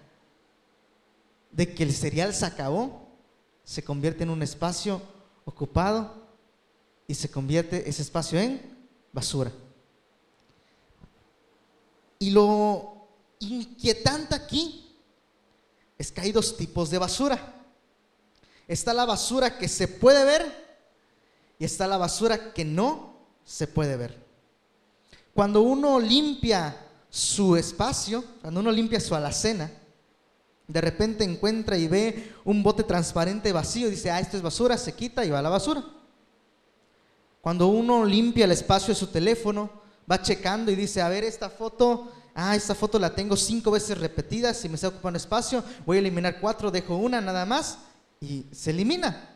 de 1.51 1.73
que 1.73 1.83
el 1.83 1.93
cereal 1.93 2.33
se 2.33 2.45
acabó, 2.45 3.07
se 3.63 3.81
convierte 3.81 4.23
en 4.23 4.29
un 4.29 4.43
espacio 4.43 5.01
ocupado 5.45 6.21
y 7.07 7.15
se 7.15 7.31
convierte 7.31 7.89
ese 7.89 8.01
espacio 8.01 8.39
en 8.39 8.61
basura. 9.13 9.53
Y 12.19 12.31
lo 12.31 13.07
inquietante 13.39 14.35
aquí 14.35 14.82
es 16.03 16.11
que 16.11 16.19
hay 16.19 16.33
dos 16.33 16.57
tipos 16.57 16.89
de 16.89 16.97
basura. 16.97 17.39
Está 18.67 18.93
la 18.93 19.05
basura 19.05 19.57
que 19.57 19.69
se 19.69 19.87
puede 19.87 20.25
ver 20.25 20.77
y 21.57 21.63
está 21.63 21.87
la 21.87 21.95
basura 21.95 22.51
que 22.51 22.65
no 22.65 23.15
se 23.45 23.67
puede 23.67 23.95
ver. 23.95 24.21
Cuando 25.33 25.61
uno 25.61 26.01
limpia 26.01 26.75
su 27.09 27.55
espacio, 27.55 28.21
cuando 28.41 28.59
uno 28.59 28.69
limpia 28.69 28.99
su 28.99 29.15
alacena, 29.15 29.71
de 30.67 30.81
repente 30.81 31.23
encuentra 31.23 31.77
y 31.77 31.87
ve 31.87 32.33
un 32.43 32.63
bote 32.63 32.83
transparente 32.83 33.53
vacío 33.53 33.87
y 33.87 33.91
dice, 33.91 34.11
ah, 34.11 34.19
esto 34.19 34.35
es 34.35 34.43
basura, 34.43 34.77
se 34.77 34.93
quita 34.93 35.23
y 35.23 35.29
va 35.29 35.39
a 35.39 35.43
la 35.43 35.49
basura. 35.49 35.85
Cuando 37.39 37.67
uno 37.67 38.03
limpia 38.03 38.43
el 38.43 38.51
espacio 38.51 38.93
de 38.93 38.99
su 38.99 39.07
teléfono, 39.07 39.69
va 40.11 40.21
checando 40.21 40.69
y 40.69 40.75
dice, 40.75 41.01
a 41.01 41.07
ver, 41.07 41.23
esta 41.23 41.49
foto, 41.49 42.11
ah, 42.35 42.55
esta 42.55 42.75
foto 42.75 42.99
la 42.99 43.13
tengo 43.13 43.35
cinco 43.35 43.71
veces 43.71 43.97
repetida, 43.97 44.53
si 44.53 44.69
me 44.69 44.75
está 44.75 44.87
ocupando 44.87 45.17
espacio, 45.17 45.63
voy 45.85 45.97
a 45.97 45.99
eliminar 45.99 46.39
cuatro, 46.39 46.71
dejo 46.71 46.95
una 46.95 47.21
nada 47.21 47.45
más 47.45 47.79
y 48.19 48.45
se 48.51 48.71
elimina. 48.71 49.29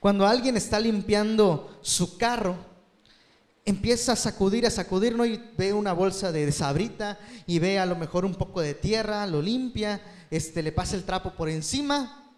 Cuando 0.00 0.26
alguien 0.26 0.56
está 0.56 0.78
limpiando 0.78 1.78
su 1.82 2.16
carro, 2.18 2.56
empieza 3.64 4.12
a 4.12 4.16
sacudir, 4.16 4.66
a 4.66 4.70
sacudir, 4.70 5.14
¿no? 5.16 5.26
Y 5.26 5.42
ve 5.56 5.72
una 5.72 5.92
bolsa 5.92 6.30
de, 6.30 6.50
sabrita 6.52 7.18
y 7.46 7.58
ve 7.58 7.78
a 7.78 7.86
lo 7.86 7.96
mejor 7.96 8.24
un 8.24 8.34
poco 8.34 8.60
de 8.60 8.74
tierra, 8.74 9.26
lo 9.26 9.42
limpia, 9.42 10.00
este, 10.30 10.62
le 10.62 10.72
pasa 10.72 10.96
el 10.96 11.04
trapo 11.04 11.32
por 11.34 11.48
encima 11.48 12.32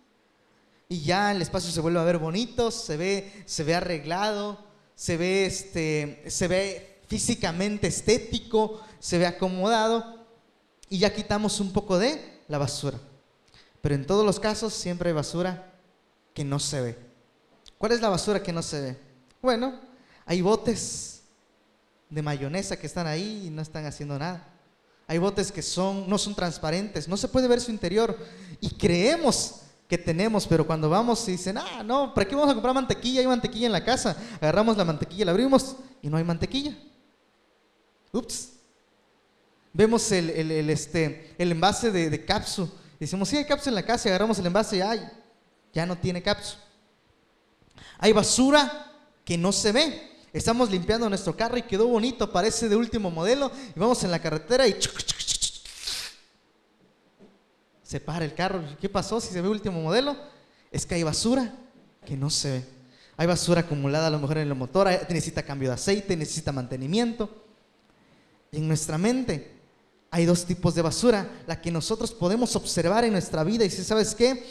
y 0.88 1.02
ya 1.02 1.32
el 1.32 1.42
espacio 1.42 1.70
se 1.70 1.80
vuelve 1.80 2.00
a 2.00 2.04
ver 2.04 2.18
bonito, 2.18 2.70
se 2.70 2.96
ve, 2.96 3.42
se 3.44 3.62
ve 3.62 3.74
arreglado, 3.74 4.64
se 4.94 5.18
ve, 5.18 5.44
este, 5.44 6.24
se 6.28 6.48
ve 6.48 7.00
físicamente 7.06 7.88
estético, 7.88 8.80
se 9.00 9.18
ve 9.18 9.26
acomodado 9.26 10.26
y 10.88 10.98
ya 10.98 11.12
quitamos 11.12 11.60
un 11.60 11.72
poco 11.72 11.98
de 11.98 12.42
la 12.48 12.58
basura. 12.58 12.98
Pero 13.80 13.94
en 13.94 14.06
todos 14.06 14.24
los 14.24 14.40
casos 14.40 14.72
siempre 14.72 15.10
hay 15.10 15.14
basura 15.14 15.72
que 16.34 16.44
no 16.44 16.58
se 16.58 16.80
ve. 16.80 16.98
¿Cuál 17.78 17.92
es 17.92 18.00
la 18.00 18.08
basura 18.08 18.42
que 18.42 18.52
no 18.52 18.62
se 18.62 18.80
ve? 18.80 18.96
Bueno, 19.40 19.78
hay 20.26 20.42
botes 20.42 21.22
de 22.10 22.22
mayonesa 22.22 22.76
que 22.76 22.86
están 22.86 23.06
ahí 23.06 23.46
y 23.46 23.50
no 23.50 23.62
están 23.62 23.86
haciendo 23.86 24.18
nada. 24.18 24.46
Hay 25.06 25.18
botes 25.18 25.52
que 25.52 25.62
son, 25.62 26.08
no 26.08 26.18
son 26.18 26.34
transparentes, 26.34 27.08
no 27.08 27.16
se 27.16 27.28
puede 27.28 27.48
ver 27.48 27.60
su 27.60 27.70
interior 27.70 28.16
y 28.60 28.70
creemos 28.70 29.62
que 29.88 29.96
tenemos, 29.96 30.46
pero 30.46 30.66
cuando 30.66 30.90
vamos 30.90 31.26
y 31.28 31.32
dicen, 31.32 31.56
ah, 31.56 31.82
no, 31.82 32.12
¿para 32.12 32.28
qué 32.28 32.34
vamos 32.34 32.50
a 32.50 32.54
comprar 32.54 32.74
mantequilla? 32.74 33.20
Hay 33.20 33.26
mantequilla 33.26 33.66
en 33.66 33.72
la 33.72 33.82
casa. 33.82 34.14
Agarramos 34.38 34.76
la 34.76 34.84
mantequilla, 34.84 35.24
la 35.24 35.30
abrimos 35.30 35.76
y 36.02 36.10
no 36.10 36.18
hay 36.18 36.24
mantequilla. 36.24 36.76
Ups. 38.12 38.57
Vemos 39.72 40.10
el, 40.12 40.30
este, 40.70 41.34
el 41.38 41.52
envase 41.52 41.90
de, 41.90 42.10
de 42.10 42.24
capsu. 42.24 42.70
Decimos, 42.98 43.28
sí, 43.28 43.36
hay 43.36 43.44
capsu 43.44 43.68
en 43.68 43.74
la 43.74 43.84
casa 43.84 44.08
y 44.08 44.10
agarramos 44.10 44.38
el 44.38 44.46
envase 44.46 44.78
y 44.78 44.80
ay, 44.80 45.08
ya 45.72 45.86
no 45.86 45.96
tiene 45.96 46.22
capsu. 46.22 46.56
Hay 47.98 48.12
basura 48.12 48.92
que 49.24 49.36
no 49.36 49.52
se 49.52 49.72
ve. 49.72 50.08
Estamos 50.32 50.70
limpiando 50.70 51.08
nuestro 51.08 51.36
carro 51.36 51.56
y 51.56 51.62
quedó 51.62 51.86
bonito, 51.88 52.30
parece 52.30 52.68
de 52.68 52.76
último 52.76 53.10
modelo. 53.10 53.50
Y 53.74 53.78
vamos 53.78 54.02
en 54.04 54.10
la 54.10 54.18
carretera 54.20 54.66
y 54.66 54.76
se 57.82 58.00
para 58.00 58.24
el 58.24 58.34
carro. 58.34 58.62
¿Qué 58.80 58.88
pasó 58.88 59.20
si 59.20 59.32
se 59.32 59.40
ve 59.40 59.48
último 59.48 59.80
modelo? 59.80 60.16
Es 60.70 60.84
que 60.84 60.94
hay 60.94 61.02
basura 61.02 61.54
que 62.04 62.16
no 62.16 62.30
se 62.30 62.50
ve. 62.50 62.64
Hay 63.16 63.26
basura 63.26 63.62
acumulada 63.62 64.06
a 64.06 64.10
lo 64.10 64.18
mejor 64.18 64.38
en 64.38 64.48
el 64.48 64.54
motor, 64.54 64.88
necesita 65.08 65.42
cambio 65.42 65.70
de 65.70 65.74
aceite, 65.74 66.16
necesita 66.16 66.52
mantenimiento. 66.52 67.46
en 68.52 68.68
nuestra 68.68 68.96
mente 68.96 69.57
hay 70.10 70.24
dos 70.24 70.44
tipos 70.44 70.74
de 70.74 70.82
basura, 70.82 71.28
la 71.46 71.60
que 71.60 71.70
nosotros 71.70 72.12
podemos 72.12 72.56
observar 72.56 73.04
en 73.04 73.12
nuestra 73.12 73.44
vida 73.44 73.64
y 73.64 73.70
si 73.70 73.84
sabes 73.84 74.14
qué, 74.14 74.44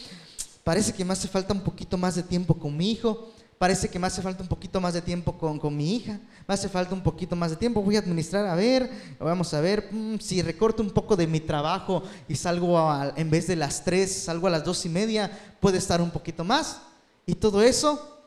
parece 0.64 0.94
que 0.94 1.04
me 1.04 1.14
hace 1.14 1.28
falta 1.28 1.54
un 1.54 1.62
poquito 1.62 1.98
más 1.98 2.16
de 2.16 2.24
tiempo 2.24 2.54
con 2.54 2.76
mi 2.76 2.92
hijo, 2.92 3.32
parece 3.58 3.90
que 3.90 3.98
me 3.98 4.08
hace 4.08 4.22
falta 4.22 4.44
un 4.44 4.50
poquito 4.50 4.80
más 4.80 4.94
de 4.94 5.02
tiempo 5.02 5.38
con, 5.38 5.58
con, 5.58 5.76
mi 5.76 5.96
hija, 5.96 6.20
me 6.48 6.54
hace 6.54 6.70
falta 6.70 6.94
un 6.94 7.02
poquito 7.02 7.36
más 7.36 7.50
de 7.50 7.58
tiempo, 7.58 7.82
voy 7.82 7.96
a 7.96 8.00
administrar, 8.00 8.46
a 8.46 8.56
ver, 8.56 8.90
vamos 9.20 9.54
a 9.54 9.62
ver, 9.62 9.90
mm, 9.92 10.20
si 10.20 10.42
recorto 10.42 10.84
un 10.84 10.92
poco 10.92 11.16
de 11.16 11.26
mi 11.26 11.40
trabajo 11.40 12.04
y 12.28 12.36
salgo 12.36 12.80
en 13.16 13.30
vez 13.30 13.48
de 13.48 13.56
las 13.56 13.84
tres, 13.84 14.24
salgo 14.24 14.48
a 14.48 14.52
las 14.52 14.64
dos 14.64 14.86
y 14.86 14.90
media, 14.90 15.32
puede 15.60 15.80
estar 15.80 16.02
un 16.02 16.12
poquito 16.12 16.44
más. 16.44 16.82
Y 17.26 17.36
todo 17.36 17.62
eso 17.62 18.18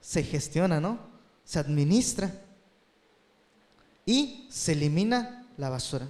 se 0.00 0.22
gestiona, 0.22 0.80
¿no? 0.80 0.98
Se 1.44 1.58
administra 1.58 2.30
y 4.06 4.46
se 4.50 4.72
elimina 4.72 5.46
la 5.56 5.70
basura. 5.70 6.08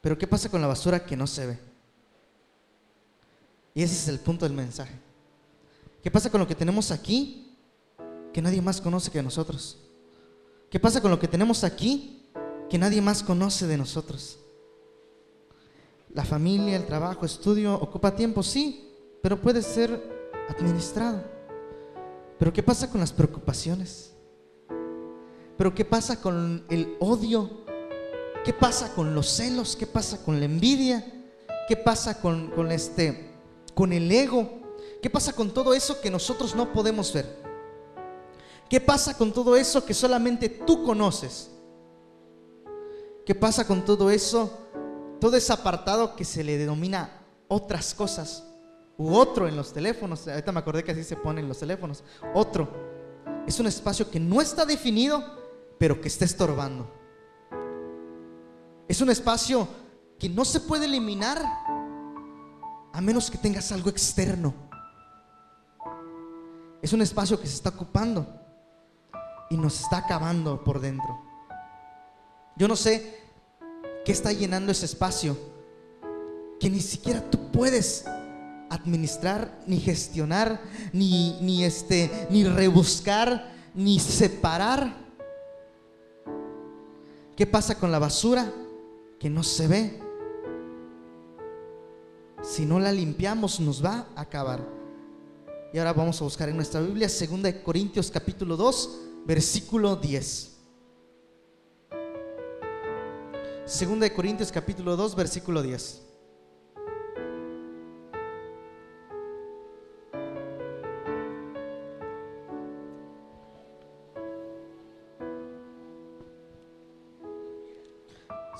Pero 0.00 0.16
¿qué 0.16 0.26
pasa 0.26 0.48
con 0.48 0.60
la 0.60 0.66
basura 0.66 1.04
que 1.04 1.16
no 1.16 1.26
se 1.26 1.46
ve? 1.46 1.58
Y 3.74 3.82
ese 3.82 3.94
es 3.94 4.08
el 4.08 4.18
punto 4.18 4.44
del 4.46 4.54
mensaje. 4.54 4.94
¿Qué 6.02 6.10
pasa 6.10 6.30
con 6.30 6.40
lo 6.40 6.46
que 6.46 6.54
tenemos 6.54 6.90
aquí 6.90 7.56
que 8.32 8.40
nadie 8.40 8.62
más 8.62 8.80
conoce 8.80 9.10
que 9.10 9.22
nosotros? 9.22 9.78
¿Qué 10.70 10.80
pasa 10.80 11.00
con 11.00 11.10
lo 11.10 11.18
que 11.18 11.28
tenemos 11.28 11.64
aquí 11.64 12.26
que 12.68 12.78
nadie 12.78 13.02
más 13.02 13.22
conoce 13.22 13.66
de 13.66 13.76
nosotros? 13.76 14.38
La 16.14 16.24
familia, 16.24 16.76
el 16.76 16.86
trabajo, 16.86 17.26
estudio, 17.26 17.74
ocupa 17.74 18.16
tiempo, 18.16 18.42
sí, 18.42 18.88
pero 19.22 19.40
puede 19.40 19.62
ser 19.62 20.02
administrado. 20.48 21.22
Pero 22.38 22.52
¿qué 22.52 22.62
pasa 22.62 22.90
con 22.90 23.00
las 23.00 23.12
preocupaciones? 23.12 24.14
¿Pero 25.58 25.74
qué 25.74 25.84
pasa 25.84 26.20
con 26.20 26.64
el 26.70 26.96
odio? 27.00 27.59
¿Qué 28.44 28.54
pasa 28.54 28.94
con 28.94 29.14
los 29.14 29.28
celos? 29.28 29.76
¿Qué 29.76 29.86
pasa 29.86 30.22
con 30.24 30.38
la 30.38 30.46
envidia? 30.46 31.04
¿Qué 31.68 31.76
pasa 31.76 32.20
con, 32.20 32.72
este, 32.72 33.32
con 33.74 33.92
el 33.92 34.10
ego? 34.10 34.60
¿Qué 35.02 35.10
pasa 35.10 35.34
con 35.34 35.52
todo 35.52 35.74
eso 35.74 36.00
que 36.00 36.10
nosotros 36.10 36.54
no 36.54 36.72
podemos 36.72 37.12
ver? 37.12 37.38
¿Qué 38.68 38.80
pasa 38.80 39.16
con 39.16 39.32
todo 39.32 39.56
eso 39.56 39.84
que 39.84 39.92
solamente 39.92 40.48
tú 40.48 40.84
conoces? 40.84 41.50
¿Qué 43.26 43.34
pasa 43.34 43.66
con 43.66 43.84
todo 43.84 44.10
eso? 44.10 44.58
Todo 45.20 45.36
ese 45.36 45.52
apartado 45.52 46.16
que 46.16 46.24
se 46.24 46.42
le 46.42 46.56
denomina 46.56 47.22
otras 47.46 47.94
cosas 47.94 48.44
u 48.96 49.14
otro 49.14 49.46
en 49.46 49.56
los 49.56 49.72
teléfonos. 49.72 50.26
Ahorita 50.26 50.50
me 50.50 50.60
acordé 50.60 50.82
que 50.82 50.92
así 50.92 51.04
se 51.04 51.16
ponen 51.16 51.46
los 51.46 51.58
teléfonos. 51.58 52.02
Otro. 52.34 52.68
Es 53.46 53.60
un 53.60 53.66
espacio 53.66 54.10
que 54.10 54.18
no 54.18 54.40
está 54.40 54.64
definido, 54.64 55.22
pero 55.78 56.00
que 56.00 56.08
está 56.08 56.24
estorbando. 56.24 56.99
Es 58.90 59.00
un 59.00 59.08
espacio 59.08 59.68
que 60.18 60.28
no 60.28 60.44
se 60.44 60.58
puede 60.58 60.86
eliminar 60.86 61.40
a 62.92 63.00
menos 63.00 63.30
que 63.30 63.38
tengas 63.38 63.70
algo 63.70 63.88
externo. 63.88 64.52
Es 66.82 66.92
un 66.92 67.00
espacio 67.00 67.40
que 67.40 67.46
se 67.46 67.54
está 67.54 67.68
ocupando 67.68 68.26
y 69.48 69.56
nos 69.56 69.80
está 69.80 69.98
acabando 69.98 70.64
por 70.64 70.80
dentro. 70.80 71.22
Yo 72.56 72.66
no 72.66 72.74
sé 72.74 73.16
qué 74.04 74.10
está 74.10 74.32
llenando 74.32 74.72
ese 74.72 74.86
espacio 74.86 75.38
que 76.58 76.68
ni 76.68 76.80
siquiera 76.80 77.20
tú 77.30 77.52
puedes 77.52 78.04
administrar, 78.70 79.56
ni 79.68 79.78
gestionar, 79.78 80.60
ni, 80.92 81.38
ni, 81.40 81.62
este, 81.62 82.26
ni 82.28 82.42
rebuscar, 82.42 83.52
ni 83.72 84.00
separar. 84.00 84.96
¿Qué 87.36 87.46
pasa 87.46 87.78
con 87.78 87.92
la 87.92 88.00
basura 88.00 88.52
que 89.20 89.28
no 89.28 89.42
se 89.44 89.68
ve? 89.68 90.00
Si 92.42 92.64
no 92.64 92.80
la 92.80 92.90
limpiamos 92.90 93.60
nos 93.60 93.84
va 93.84 94.08
a 94.16 94.22
acabar. 94.22 94.66
Y 95.74 95.78
ahora 95.78 95.92
vamos 95.92 96.20
a 96.20 96.24
buscar 96.24 96.48
en 96.48 96.56
nuestra 96.56 96.80
Biblia 96.80 97.06
2 97.06 97.54
Corintios 97.62 98.10
capítulo 98.10 98.56
2, 98.56 99.00
versículo 99.26 99.94
10. 99.94 100.56
2 103.66 104.10
Corintios 104.16 104.50
capítulo 104.50 104.96
2, 104.96 105.14
versículo 105.14 105.62
10. 105.62 106.09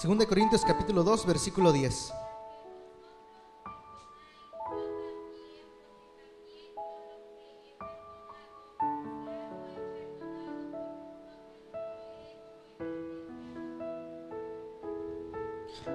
Segunda 0.01 0.25
de 0.25 0.29
Corintios 0.29 0.65
capítulo 0.65 1.03
2, 1.03 1.27
versículo 1.27 1.73
10. 1.73 2.11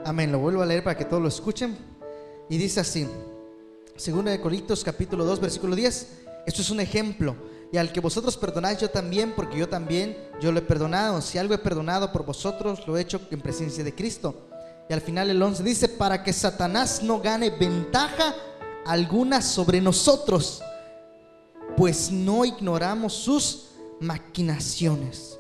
Amén, 0.05 0.31
lo 0.31 0.37
vuelvo 0.37 0.61
a 0.61 0.67
leer 0.67 0.83
para 0.83 0.95
que 0.95 1.05
todos 1.05 1.23
lo 1.23 1.27
escuchen. 1.27 1.75
Y 2.47 2.59
dice 2.59 2.81
así, 2.81 3.09
Segunda 3.95 4.29
de 4.29 4.39
Corintios 4.39 4.83
capítulo 4.83 5.25
2, 5.25 5.39
versículo 5.39 5.75
10. 5.75 6.25
Esto 6.45 6.61
es 6.61 6.69
un 6.69 6.79
ejemplo 6.79 7.35
y 7.71 7.77
al 7.77 7.91
que 7.91 7.99
vosotros 7.99 8.37
perdonáis 8.37 8.79
yo 8.79 8.89
también, 8.89 9.33
porque 9.35 9.57
yo 9.57 9.67
también, 9.67 10.17
yo 10.39 10.51
lo 10.51 10.59
he 10.59 10.61
perdonado. 10.61 11.21
Si 11.21 11.37
algo 11.37 11.53
he 11.53 11.57
perdonado 11.57 12.11
por 12.11 12.25
vosotros, 12.25 12.87
lo 12.87 12.97
he 12.97 13.01
hecho 13.01 13.19
en 13.31 13.41
presencia 13.41 13.83
de 13.83 13.93
Cristo. 13.93 14.47
Y 14.89 14.93
al 14.93 15.01
final 15.01 15.29
el 15.29 15.41
11 15.41 15.63
dice, 15.63 15.89
para 15.89 16.23
que 16.23 16.31
Satanás 16.31 17.01
no 17.01 17.19
gane 17.19 17.49
ventaja 17.49 18.35
alguna 18.85 19.41
sobre 19.41 19.81
nosotros, 19.81 20.61
pues 21.75 22.11
no 22.11 22.45
ignoramos 22.45 23.13
sus 23.13 23.71
maquinaciones. 23.99 25.39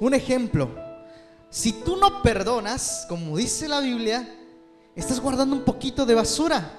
Un 0.00 0.14
ejemplo, 0.14 0.70
si 1.50 1.72
tú 1.72 1.96
no 1.96 2.22
perdonas, 2.22 3.06
como 3.08 3.36
dice 3.36 3.66
la 3.66 3.80
Biblia, 3.80 4.28
estás 4.94 5.18
guardando 5.18 5.56
un 5.56 5.64
poquito 5.64 6.04
de 6.04 6.14
basura. 6.14 6.78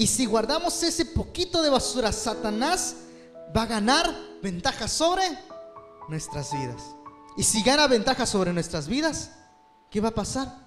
Y 0.00 0.06
si 0.06 0.24
guardamos 0.24 0.82
ese 0.82 1.04
poquito 1.04 1.60
de 1.60 1.68
basura, 1.68 2.10
Satanás 2.10 2.96
va 3.54 3.64
a 3.64 3.66
ganar 3.66 4.10
ventaja 4.42 4.88
sobre 4.88 5.22
nuestras 6.08 6.54
vidas. 6.54 6.82
Y 7.36 7.42
si 7.42 7.62
gana 7.62 7.86
ventaja 7.86 8.24
sobre 8.24 8.54
nuestras 8.54 8.88
vidas, 8.88 9.32
¿qué 9.90 10.00
va 10.00 10.08
a 10.08 10.14
pasar? 10.14 10.64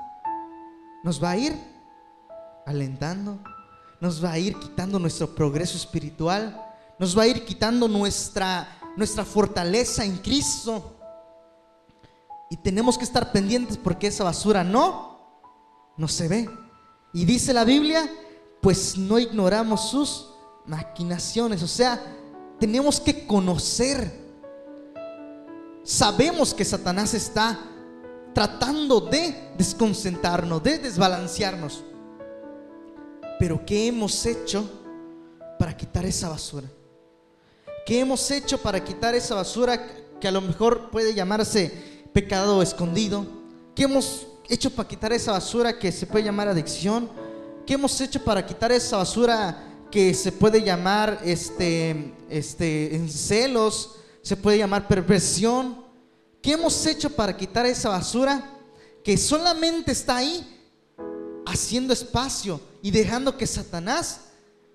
Nos 1.03 1.21
va 1.21 1.31
a 1.31 1.37
ir 1.37 1.57
alentando, 2.67 3.39
nos 3.99 4.23
va 4.23 4.33
a 4.33 4.37
ir 4.37 4.55
quitando 4.59 4.99
nuestro 4.99 5.33
progreso 5.33 5.77
espiritual, 5.77 6.63
nos 6.99 7.17
va 7.17 7.23
a 7.23 7.27
ir 7.27 7.43
quitando 7.43 7.87
nuestra, 7.87 8.67
nuestra 8.95 9.25
fortaleza 9.25 10.05
en 10.05 10.17
Cristo. 10.17 10.95
Y 12.51 12.57
tenemos 12.57 12.99
que 12.99 13.03
estar 13.03 13.31
pendientes 13.31 13.77
porque 13.77 14.05
esa 14.05 14.25
basura 14.25 14.63
no, 14.63 15.17
no 15.97 16.07
se 16.07 16.27
ve. 16.27 16.47
Y 17.13 17.25
dice 17.25 17.51
la 17.51 17.63
Biblia 17.63 18.07
pues 18.63 18.97
no 18.97 19.19
ignoramos 19.19 19.89
sus 19.89 20.29
maquinaciones. 20.65 21.61
O 21.61 21.67
sea, 21.67 22.01
tenemos 22.57 22.97
que 23.01 23.27
conocer. 23.27 24.09
Sabemos 25.83 26.53
que 26.53 26.63
Satanás 26.63 27.13
está 27.13 27.59
tratando 28.33 29.01
de 29.01 29.51
desconcentrarnos, 29.57 30.63
de 30.63 30.79
desbalancearnos. 30.79 31.83
Pero 33.37 33.65
¿qué 33.65 33.87
hemos 33.87 34.25
hecho 34.25 34.63
para 35.59 35.75
quitar 35.75 36.05
esa 36.05 36.29
basura? 36.29 36.69
¿Qué 37.85 37.99
hemos 37.99 38.31
hecho 38.31 38.57
para 38.57 38.81
quitar 38.81 39.13
esa 39.13 39.35
basura 39.35 39.77
que 40.21 40.27
a 40.29 40.31
lo 40.31 40.39
mejor 40.39 40.89
puede 40.89 41.13
llamarse 41.13 42.05
pecado 42.13 42.61
escondido? 42.61 43.25
¿Qué 43.75 43.83
hemos 43.83 44.25
hecho 44.47 44.69
para 44.69 44.87
quitar 44.87 45.11
esa 45.11 45.33
basura 45.33 45.77
que 45.77 45.91
se 45.91 46.07
puede 46.07 46.23
llamar 46.23 46.47
adicción? 46.47 47.09
¿Qué 47.65 47.75
hemos 47.75 47.99
hecho 48.01 48.21
para 48.21 48.45
quitar 48.45 48.73
esa 48.73 48.97
basura 48.97 49.87
que 49.89 50.13
se 50.13 50.33
puede 50.33 50.61
llamar 50.61 51.21
este, 51.23 52.13
este, 52.29 53.07
celos, 53.07 53.95
se 54.21 54.35
puede 54.35 54.57
llamar 54.57 54.87
perversión? 54.87 55.81
¿Qué 56.41 56.53
hemos 56.53 56.85
hecho 56.85 57.09
para 57.09 57.37
quitar 57.37 57.65
esa 57.65 57.87
basura 57.87 58.51
que 59.01 59.17
solamente 59.17 59.93
está 59.93 60.17
ahí 60.17 60.61
haciendo 61.45 61.93
espacio 61.93 62.59
y 62.81 62.91
dejando 62.91 63.37
que 63.37 63.47
Satanás 63.47 64.21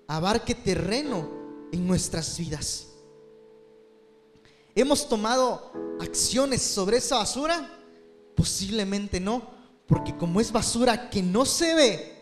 abarque 0.07 0.55
terreno 0.55 1.29
en 1.71 1.85
nuestras 1.85 2.39
vidas? 2.39 2.87
¿Hemos 4.73 5.07
tomado 5.07 5.71
acciones 6.01 6.63
sobre 6.63 6.97
esa 6.97 7.17
basura? 7.17 7.69
Posiblemente 8.35 9.19
no, 9.19 9.43
porque 9.85 10.15
como 10.17 10.41
es 10.41 10.51
basura 10.51 11.11
que 11.11 11.21
no 11.21 11.45
se 11.45 11.75
ve, 11.75 12.18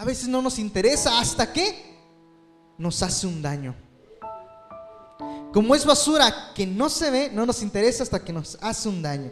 a 0.00 0.04
veces 0.06 0.28
no 0.28 0.40
nos 0.40 0.58
interesa 0.58 1.20
hasta 1.20 1.52
que 1.52 1.74
nos 2.78 3.02
hace 3.02 3.26
un 3.26 3.42
daño. 3.42 3.74
Como 5.52 5.74
es 5.74 5.84
basura 5.84 6.54
que 6.54 6.66
no 6.66 6.88
se 6.88 7.10
ve, 7.10 7.30
no 7.30 7.44
nos 7.44 7.60
interesa 7.62 8.02
hasta 8.02 8.24
que 8.24 8.32
nos 8.32 8.56
hace 8.62 8.88
un 8.88 9.02
daño. 9.02 9.30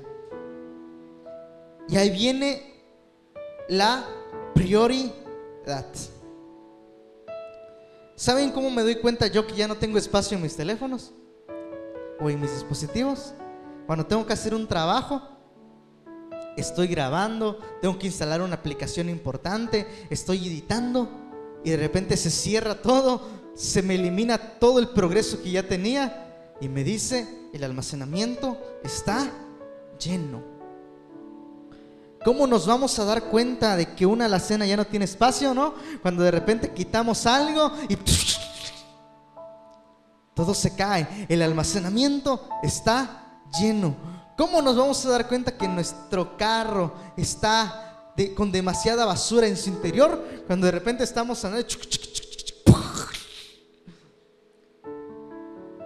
Y 1.88 1.96
ahí 1.96 2.11
viene 2.11 2.85
la 3.70 4.04
prioridad. 4.54 5.87
¿Saben 8.14 8.50
cómo 8.50 8.70
me 8.70 8.83
doy 8.83 8.96
cuenta 8.96 9.26
yo 9.26 9.46
que 9.46 9.54
ya 9.54 9.66
no 9.66 9.78
tengo 9.78 9.96
espacio 9.96 10.37
en 10.37 10.42
mis 10.42 10.54
teléfonos 10.54 11.12
o 12.20 12.28
en 12.28 12.38
mis 12.38 12.52
dispositivos? 12.52 13.33
Cuando 13.87 14.04
tengo 14.04 14.26
que 14.26 14.35
hacer 14.35 14.54
un 14.54 14.68
trabajo 14.68 15.22
estoy 16.61 16.88
grabando, 16.88 17.59
tengo 17.81 17.99
que 17.99 18.07
instalar 18.07 18.42
una 18.42 18.57
aplicación 18.57 19.09
importante, 19.09 19.87
estoy 20.11 20.47
editando 20.49 21.09
y 21.64 21.71
de 21.71 21.77
repente 21.77 22.16
se 22.16 22.31
cierra 22.31 22.81
todo, 22.83 23.29
se 23.55 23.83
me 23.83 23.94
elimina 23.94 24.38
todo 24.59 24.79
el 24.79 24.88
progreso 24.88 25.42
que 25.42 25.51
ya 25.51 25.62
tenía 25.62 26.55
y 26.61 26.68
me 26.68 26.85
dice, 26.85 27.29
el 27.53 27.64
almacenamiento 27.64 28.59
está 28.83 29.31
lleno. 29.99 30.42
¿Cómo 32.25 32.47
nos 32.47 32.66
vamos 32.66 32.99
a 32.99 33.05
dar 33.05 33.25
cuenta 33.25 33.77
de 33.77 33.94
que 33.94 34.05
una 34.05 34.27
alacena 34.27 34.66
ya 34.66 34.77
no 34.77 34.87
tiene 34.87 35.05
espacio, 35.05 35.55
no? 35.55 35.75
Cuando 36.03 36.23
de 36.23 36.31
repente 36.31 36.73
quitamos 36.73 37.27
algo 37.27 37.73
y 37.88 37.97
todo 40.35 40.53
se 40.55 40.75
cae, 40.75 41.27
el 41.29 41.42
almacenamiento 41.42 42.49
está 42.62 43.40
lleno. 43.61 44.17
¿Cómo 44.38 44.62
nos 44.62 44.77
vamos 44.77 45.05
a 45.05 45.11
dar 45.11 45.27
cuenta 45.27 45.59
que 45.59 45.66
nuestro 45.66 46.37
carro 46.37 46.94
está 47.16 48.12
con 48.37 48.53
demasiada 48.53 49.05
basura 49.05 49.48
en 49.48 49.57
su 49.57 49.68
interior? 49.68 50.24
Cuando 50.46 50.66
de 50.66 50.70
repente 50.70 51.03
estamos 51.03 51.44
andando, 51.44 51.66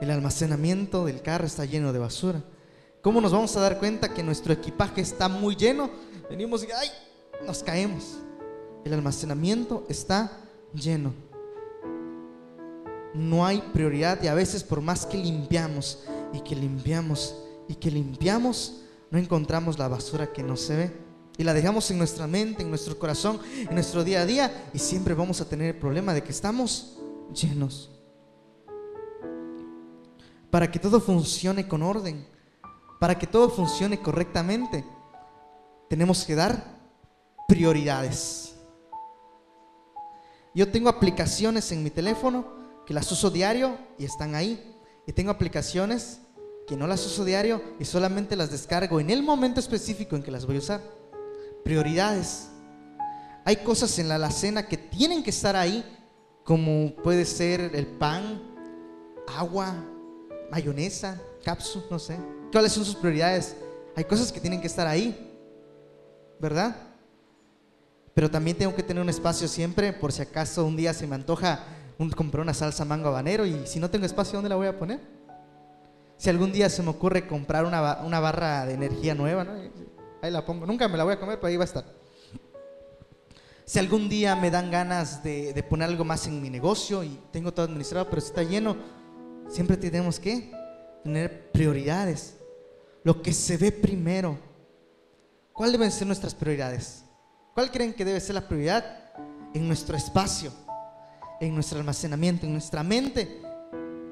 el 0.02 0.10
almacenamiento 0.10 1.06
del 1.06 1.22
carro 1.22 1.46
está 1.46 1.64
lleno 1.64 1.94
de 1.94 1.98
basura. 1.98 2.42
¿Cómo 3.00 3.22
nos 3.22 3.32
vamos 3.32 3.56
a 3.56 3.60
dar 3.60 3.78
cuenta 3.78 4.12
que 4.12 4.22
nuestro 4.22 4.52
equipaje 4.52 5.00
está 5.00 5.30
muy 5.30 5.56
lleno? 5.56 5.88
Venimos 6.28 6.62
y 6.62 6.66
¡ay! 6.72 6.88
nos 7.46 7.62
caemos. 7.62 8.18
El 8.84 8.92
almacenamiento 8.92 9.86
está 9.88 10.30
lleno. 10.74 11.14
No 13.14 13.46
hay 13.46 13.62
prioridad 13.72 14.22
y 14.22 14.28
a 14.28 14.34
veces 14.34 14.62
por 14.62 14.82
más 14.82 15.06
que 15.06 15.16
limpiamos 15.16 16.00
y 16.34 16.40
que 16.40 16.54
limpiamos 16.54 17.34
y 17.68 17.74
que 17.74 17.90
limpiamos, 17.90 18.82
no 19.10 19.18
encontramos 19.18 19.78
la 19.78 19.88
basura 19.88 20.32
que 20.32 20.42
no 20.42 20.56
se 20.56 20.76
ve. 20.76 20.92
Y 21.38 21.44
la 21.44 21.54
dejamos 21.54 21.90
en 21.90 21.98
nuestra 21.98 22.26
mente, 22.26 22.62
en 22.62 22.68
nuestro 22.68 22.98
corazón, 22.98 23.40
en 23.56 23.74
nuestro 23.74 24.04
día 24.04 24.20
a 24.20 24.26
día 24.26 24.70
y 24.74 24.78
siempre 24.78 25.14
vamos 25.14 25.40
a 25.40 25.48
tener 25.48 25.74
el 25.74 25.80
problema 25.80 26.12
de 26.12 26.22
que 26.22 26.30
estamos 26.30 26.98
llenos. 27.32 27.90
Para 30.50 30.70
que 30.70 30.78
todo 30.78 31.00
funcione 31.00 31.66
con 31.66 31.82
orden, 31.82 32.26
para 33.00 33.18
que 33.18 33.26
todo 33.26 33.48
funcione 33.48 34.00
correctamente, 34.00 34.84
tenemos 35.88 36.24
que 36.24 36.34
dar 36.34 36.78
prioridades. 37.48 38.54
Yo 40.54 40.70
tengo 40.70 40.88
aplicaciones 40.88 41.72
en 41.72 41.82
mi 41.82 41.90
teléfono 41.90 42.46
que 42.86 42.94
las 42.94 43.10
uso 43.10 43.30
diario 43.30 43.76
y 43.98 44.04
están 44.04 44.34
ahí. 44.34 44.74
Y 45.06 45.12
tengo 45.12 45.30
aplicaciones 45.30 46.20
que 46.72 46.78
no 46.78 46.86
las 46.86 47.04
uso 47.04 47.22
diario 47.22 47.60
y 47.78 47.84
solamente 47.84 48.34
las 48.34 48.50
descargo 48.50 48.98
en 48.98 49.10
el 49.10 49.22
momento 49.22 49.60
específico 49.60 50.16
en 50.16 50.22
que 50.22 50.30
las 50.30 50.46
voy 50.46 50.56
a 50.56 50.60
usar. 50.60 50.80
Prioridades. 51.62 52.48
Hay 53.44 53.56
cosas 53.56 53.98
en 53.98 54.08
la 54.08 54.14
alacena 54.14 54.66
que 54.66 54.78
tienen 54.78 55.22
que 55.22 55.28
estar 55.28 55.54
ahí, 55.54 55.84
como 56.44 56.94
puede 57.02 57.26
ser 57.26 57.72
el 57.74 57.86
pan, 57.86 58.40
agua, 59.36 59.74
mayonesa, 60.50 61.20
cápsula, 61.44 61.84
no 61.90 61.98
sé. 61.98 62.16
¿Cuáles 62.50 62.72
son 62.72 62.86
sus 62.86 62.94
prioridades? 62.94 63.54
Hay 63.94 64.04
cosas 64.04 64.32
que 64.32 64.40
tienen 64.40 64.62
que 64.62 64.68
estar 64.68 64.86
ahí. 64.86 65.28
¿verdad? 66.40 66.74
Pero 68.14 68.30
también 68.30 68.56
tengo 68.56 68.74
que 68.74 68.82
tener 68.82 69.02
un 69.02 69.10
espacio 69.10 69.46
siempre 69.46 69.92
por 69.92 70.10
si 70.10 70.22
acaso 70.22 70.64
un 70.64 70.74
día 70.76 70.94
se 70.94 71.06
me 71.06 71.16
antoja 71.16 71.66
comprar 72.16 72.40
una 72.40 72.54
salsa 72.54 72.86
mango 72.86 73.08
habanero 73.08 73.44
y 73.44 73.66
si 73.66 73.78
no 73.78 73.90
tengo 73.90 74.06
espacio, 74.06 74.38
¿dónde 74.38 74.48
la 74.48 74.56
voy 74.56 74.68
a 74.68 74.78
poner? 74.78 75.21
Si 76.22 76.30
algún 76.30 76.52
día 76.52 76.70
se 76.70 76.84
me 76.84 76.90
ocurre 76.90 77.26
comprar 77.26 77.64
una, 77.64 78.20
barra 78.20 78.64
de 78.64 78.74
energía 78.74 79.12
nueva, 79.12 79.44
ahí 80.22 80.30
la 80.30 80.46
pongo. 80.46 80.66
Nunca 80.66 80.86
me 80.86 80.96
la 80.96 81.02
voy 81.02 81.14
a 81.14 81.18
comer, 81.18 81.40
pero 81.40 81.48
ahí 81.48 81.56
va 81.56 81.64
a 81.64 81.66
estar. 81.66 81.84
Si 83.64 83.80
algún 83.80 84.08
día 84.08 84.36
me 84.36 84.48
dan 84.48 84.70
ganas 84.70 85.24
de, 85.24 85.52
de 85.52 85.62
poner 85.64 85.88
algo 85.88 86.04
más 86.04 86.28
en 86.28 86.40
mi 86.40 86.48
negocio 86.48 87.02
y 87.02 87.18
tengo 87.32 87.52
todo 87.52 87.66
administrado, 87.66 88.08
pero 88.08 88.20
si 88.20 88.28
está 88.28 88.44
lleno, 88.44 88.76
siempre 89.48 89.76
tenemos 89.76 90.20
que 90.20 90.52
tener 91.02 91.50
prioridades. 91.50 92.36
Lo 93.02 93.20
que 93.20 93.32
se 93.32 93.56
ve 93.56 93.72
primero 93.72 94.38
¿Cuál 95.52 95.72
deben 95.72 95.90
ser 95.90 96.06
nuestras 96.06 96.36
prioridades? 96.36 97.04
¿Cuál 97.52 97.72
creen 97.72 97.94
que 97.94 98.04
debe 98.04 98.20
ser 98.20 98.36
la 98.36 98.46
prioridad 98.46 98.84
en 99.54 99.66
nuestro 99.66 99.96
espacio, 99.96 100.52
en 101.40 101.52
nuestro 101.52 101.80
almacenamiento, 101.80 102.46
en 102.46 102.52
nuestra 102.52 102.84
mente, 102.84 103.42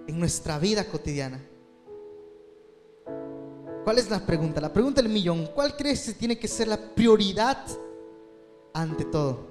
en 0.09 0.19
nuestra 0.19 0.59
vida 0.59 0.85
cotidiana? 0.85 1.41
¿Cuál 3.85 3.99
es 3.99 4.11
la 4.11 4.21
pregunta? 4.21 4.61
La 4.61 4.73
pregunta 4.73 5.03
del 5.03 5.11
millón. 5.11 5.47
¿Cuál 5.55 5.77
crees 5.77 6.07
que 6.07 6.13
tiene 6.13 6.39
que 6.39 6.49
ser 6.49 6.69
la 6.69 6.79
prioridad 6.95 7.65
ante 8.73 9.05
todo? 9.05 9.49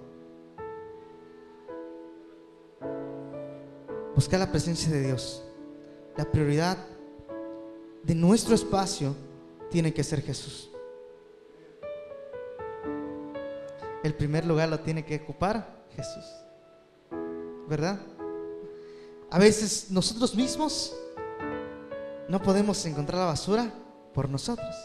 Buscar 4.15 4.39
la 4.39 4.52
presencia 4.52 4.92
de 4.92 5.08
Dios. 5.08 5.44
La 6.15 6.26
prioridad 6.26 6.78
de 8.04 8.15
nuestro 8.15 8.56
espacio 8.56 9.15
tiene 9.70 9.94
que 9.94 10.04
ser 10.04 10.22
Jesús. 10.22 10.70
el 14.04 14.13
primer 14.15 14.46
lugar 14.46 14.70
lo 14.70 14.80
tiene 14.80 15.06
que 15.06 15.18
ocupar 15.18 15.86
Jesús. 15.96 16.26
¿Verdad? 17.68 18.00
A 19.30 19.38
veces 19.38 19.92
nosotros 19.92 20.34
mismos 20.36 20.96
no 22.28 22.42
podemos 22.42 22.84
encontrar 22.86 23.20
la 23.20 23.28
basura 23.28 23.72
por 24.13 24.30
nosotros. 24.30 24.76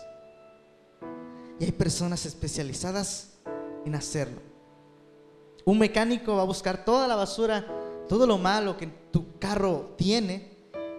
Y 1.58 1.64
hay 1.64 1.72
personas 1.72 2.26
especializadas 2.26 3.34
en 3.84 3.94
hacerlo. 3.94 4.40
Un 5.64 5.78
mecánico 5.78 6.36
va 6.36 6.42
a 6.42 6.46
buscar 6.46 6.84
toda 6.84 7.08
la 7.08 7.16
basura, 7.16 7.66
todo 8.08 8.26
lo 8.26 8.38
malo 8.38 8.76
que 8.76 8.86
tu 9.10 9.38
carro 9.38 9.94
tiene 9.96 10.52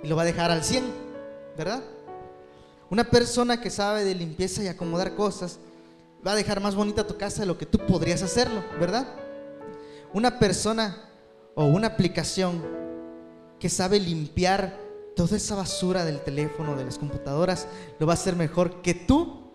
y 0.04 0.08
lo 0.08 0.16
va 0.16 0.24
a 0.24 0.26
dejar 0.26 0.52
al 0.52 0.64
100, 0.64 0.84
¿verdad? 1.58 1.84
Una 2.90 3.04
persona 3.04 3.62
que 3.62 3.70
sabe 3.70 4.04
de 4.04 4.16
limpieza 4.16 4.64
y 4.64 4.68
acomodar 4.68 5.16
cosas 5.16 5.60
va 6.26 6.32
a 6.32 6.36
dejar 6.36 6.62
más 6.62 6.76
bonita 6.76 7.06
tu 7.06 7.18
casa 7.18 7.42
de 7.42 7.48
lo 7.48 7.58
que 7.58 7.66
tú 7.66 7.80
podrías 7.80 8.22
hacerlo, 8.24 8.64
¿verdad? 8.80 9.08
Una 10.14 10.40
persona 10.40 11.10
o 11.56 11.66
una 11.66 11.88
aplicación 11.88 12.64
que 13.60 13.70
sabe 13.70 14.00
limpiar 14.00 14.85
toda 15.16 15.38
esa 15.38 15.56
basura 15.56 16.06
del 16.06 16.22
teléfono, 16.22 16.76
de 16.76 16.86
las 16.86 16.98
computadoras, 16.98 17.68
lo 18.00 18.06
va 18.06 18.14
a 18.14 18.16
hacer 18.16 18.36
mejor 18.36 18.82
que 18.82 18.94
tú 18.94 19.52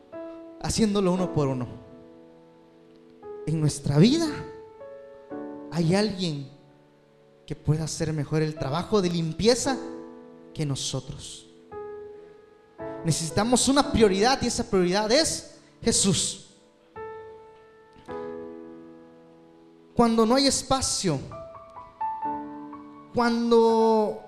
haciéndolo 0.62 1.12
uno 1.12 1.32
por 1.32 1.48
uno. 1.48 1.66
En 3.46 3.60
nuestra 3.60 3.98
vida 3.98 4.28
hay 5.70 5.94
alguien 5.94 6.50
que 7.46 7.56
pueda 7.56 7.84
hacer 7.84 8.12
mejor 8.12 8.42
el 8.42 8.54
trabajo 8.54 9.02
de 9.02 9.10
limpieza 9.10 9.76
que 10.54 10.64
nosotros. 10.64 11.46
Necesitamos 13.04 13.68
una 13.68 13.90
prioridad 13.90 14.40
y 14.42 14.46
esa 14.46 14.68
prioridad 14.68 15.10
es 15.10 15.56
Jesús. 15.82 16.50
cuando 20.00 20.24
no 20.24 20.34
hay 20.34 20.46
espacio, 20.46 21.20
cuando 23.14 24.18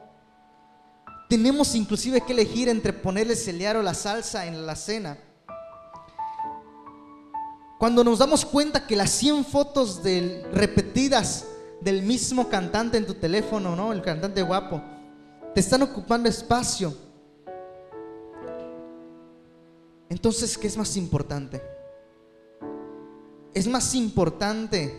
tenemos 1.32 1.74
inclusive 1.74 2.20
que 2.20 2.34
elegir 2.34 2.68
entre 2.68 2.92
ponerle 2.92 3.34
celear 3.34 3.78
o 3.78 3.82
la 3.82 3.94
salsa 3.94 4.44
en 4.44 4.66
la 4.66 4.76
cena, 4.76 5.16
cuando 7.78 8.04
nos 8.04 8.18
damos 8.18 8.44
cuenta 8.44 8.86
que 8.86 8.94
las 8.94 9.08
100 9.12 9.46
fotos 9.46 10.02
repetidas 10.52 11.46
del 11.80 12.02
mismo 12.02 12.50
cantante 12.50 12.98
en 12.98 13.06
tu 13.06 13.14
teléfono, 13.14 13.74
¿no? 13.74 13.94
El 13.94 14.02
cantante 14.02 14.42
guapo, 14.42 14.82
te 15.54 15.60
están 15.60 15.80
ocupando 15.80 16.28
espacio. 16.28 16.94
Entonces, 20.10 20.58
¿qué 20.58 20.66
es 20.66 20.76
más 20.76 20.98
importante? 20.98 21.62
Es 23.54 23.66
más 23.66 23.94
importante 23.94 24.94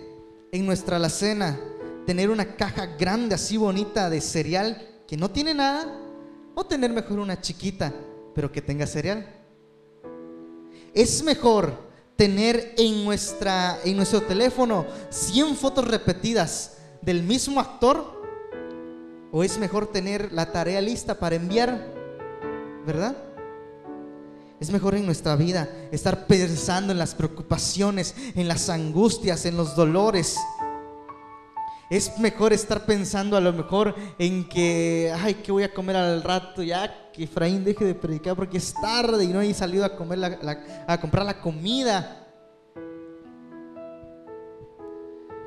en 0.51 0.65
nuestra 0.65 0.95
alacena 0.95 1.59
tener 2.07 2.31
una 2.31 2.55
caja 2.55 2.87
grande 2.87 3.35
así 3.35 3.55
bonita 3.55 4.09
de 4.09 4.19
cereal 4.19 5.03
que 5.07 5.15
no 5.15 5.29
tiene 5.29 5.53
nada 5.53 5.99
o 6.55 6.65
tener 6.65 6.91
mejor 6.91 7.19
una 7.19 7.39
chiquita 7.39 7.93
pero 8.33 8.51
que 8.51 8.61
tenga 8.61 8.87
cereal. 8.87 9.25
Es 10.93 11.23
mejor 11.23 11.73
tener 12.15 12.73
en, 12.77 13.03
nuestra, 13.03 13.79
en 13.83 13.97
nuestro 13.97 14.21
teléfono 14.21 14.85
100 15.09 15.55
fotos 15.55 15.87
repetidas 15.87 16.77
del 17.01 17.23
mismo 17.23 17.59
actor 17.59 18.21
o 19.31 19.43
es 19.43 19.57
mejor 19.57 19.87
tener 19.87 20.31
la 20.31 20.51
tarea 20.51 20.79
lista 20.79 21.17
para 21.17 21.35
enviar, 21.35 21.91
¿verdad? 22.85 23.17
Es 24.59 24.69
mejor 24.69 24.95
en 24.95 25.05
nuestra 25.05 25.35
vida 25.35 25.67
estar 25.91 26.27
pensando 26.27 26.91
en 26.91 26.99
las 26.99 27.15
preocupaciones, 27.15 28.15
en 28.35 28.47
las 28.47 28.69
angustias, 28.69 29.45
en 29.45 29.57
los 29.57 29.75
dolores. 29.75 30.37
Es 31.93 32.17
mejor 32.17 32.53
estar 32.53 32.87
pensando 32.87 33.37
a 33.37 33.39
lo 33.39 33.53
mejor 33.53 33.93
en 34.17 34.49
que, 34.49 35.13
ay, 35.15 35.35
¿qué 35.35 35.51
voy 35.51 35.61
a 35.61 35.71
comer 35.71 35.95
al 35.95 36.23
rato? 36.23 36.63
Ya 36.63 37.11
que 37.11 37.25
Efraín 37.25 37.63
deje 37.63 37.85
de 37.85 37.93
predicar 37.93 38.35
porque 38.35 38.57
es 38.57 38.73
tarde 38.73 39.23
y 39.23 39.27
no 39.27 39.39
he 39.41 39.53
salido 39.53 39.85
a, 39.85 39.95
comer 39.95 40.39
a 40.87 40.99
comprar 40.99 41.23
la 41.23 41.39
comida. 41.39 42.25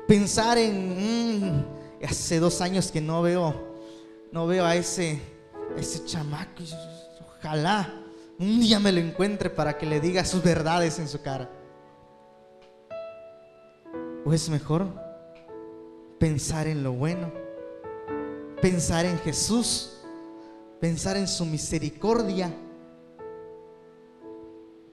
Pensar 0.07 0.57
en, 0.57 1.57
mm, 1.57 1.65
hace 2.05 2.39
dos 2.39 2.61
años 2.61 2.93
que 2.93 3.01
no 3.01 3.21
veo, 3.21 3.53
no 4.31 4.47
veo 4.47 4.63
a 4.63 4.73
ese, 4.73 5.19
a 5.75 5.81
ese 5.81 6.05
chamaco. 6.05 6.63
Ojalá 7.39 7.93
un 8.39 8.61
día 8.61 8.79
me 8.79 8.93
lo 8.93 9.01
encuentre 9.01 9.49
para 9.49 9.77
que 9.77 9.85
le 9.85 9.99
diga 9.99 10.23
sus 10.23 10.41
verdades 10.41 10.97
en 10.97 11.09
su 11.09 11.21
cara. 11.21 11.49
¿O 14.23 14.31
es 14.31 14.47
mejor 14.47 15.06
pensar 16.19 16.67
en 16.67 16.83
lo 16.83 16.93
bueno? 16.93 17.31
Pensar 18.61 19.05
en 19.05 19.17
Jesús, 19.19 19.99
pensar 20.79 21.17
en 21.17 21.27
su 21.27 21.45
misericordia. 21.45 22.53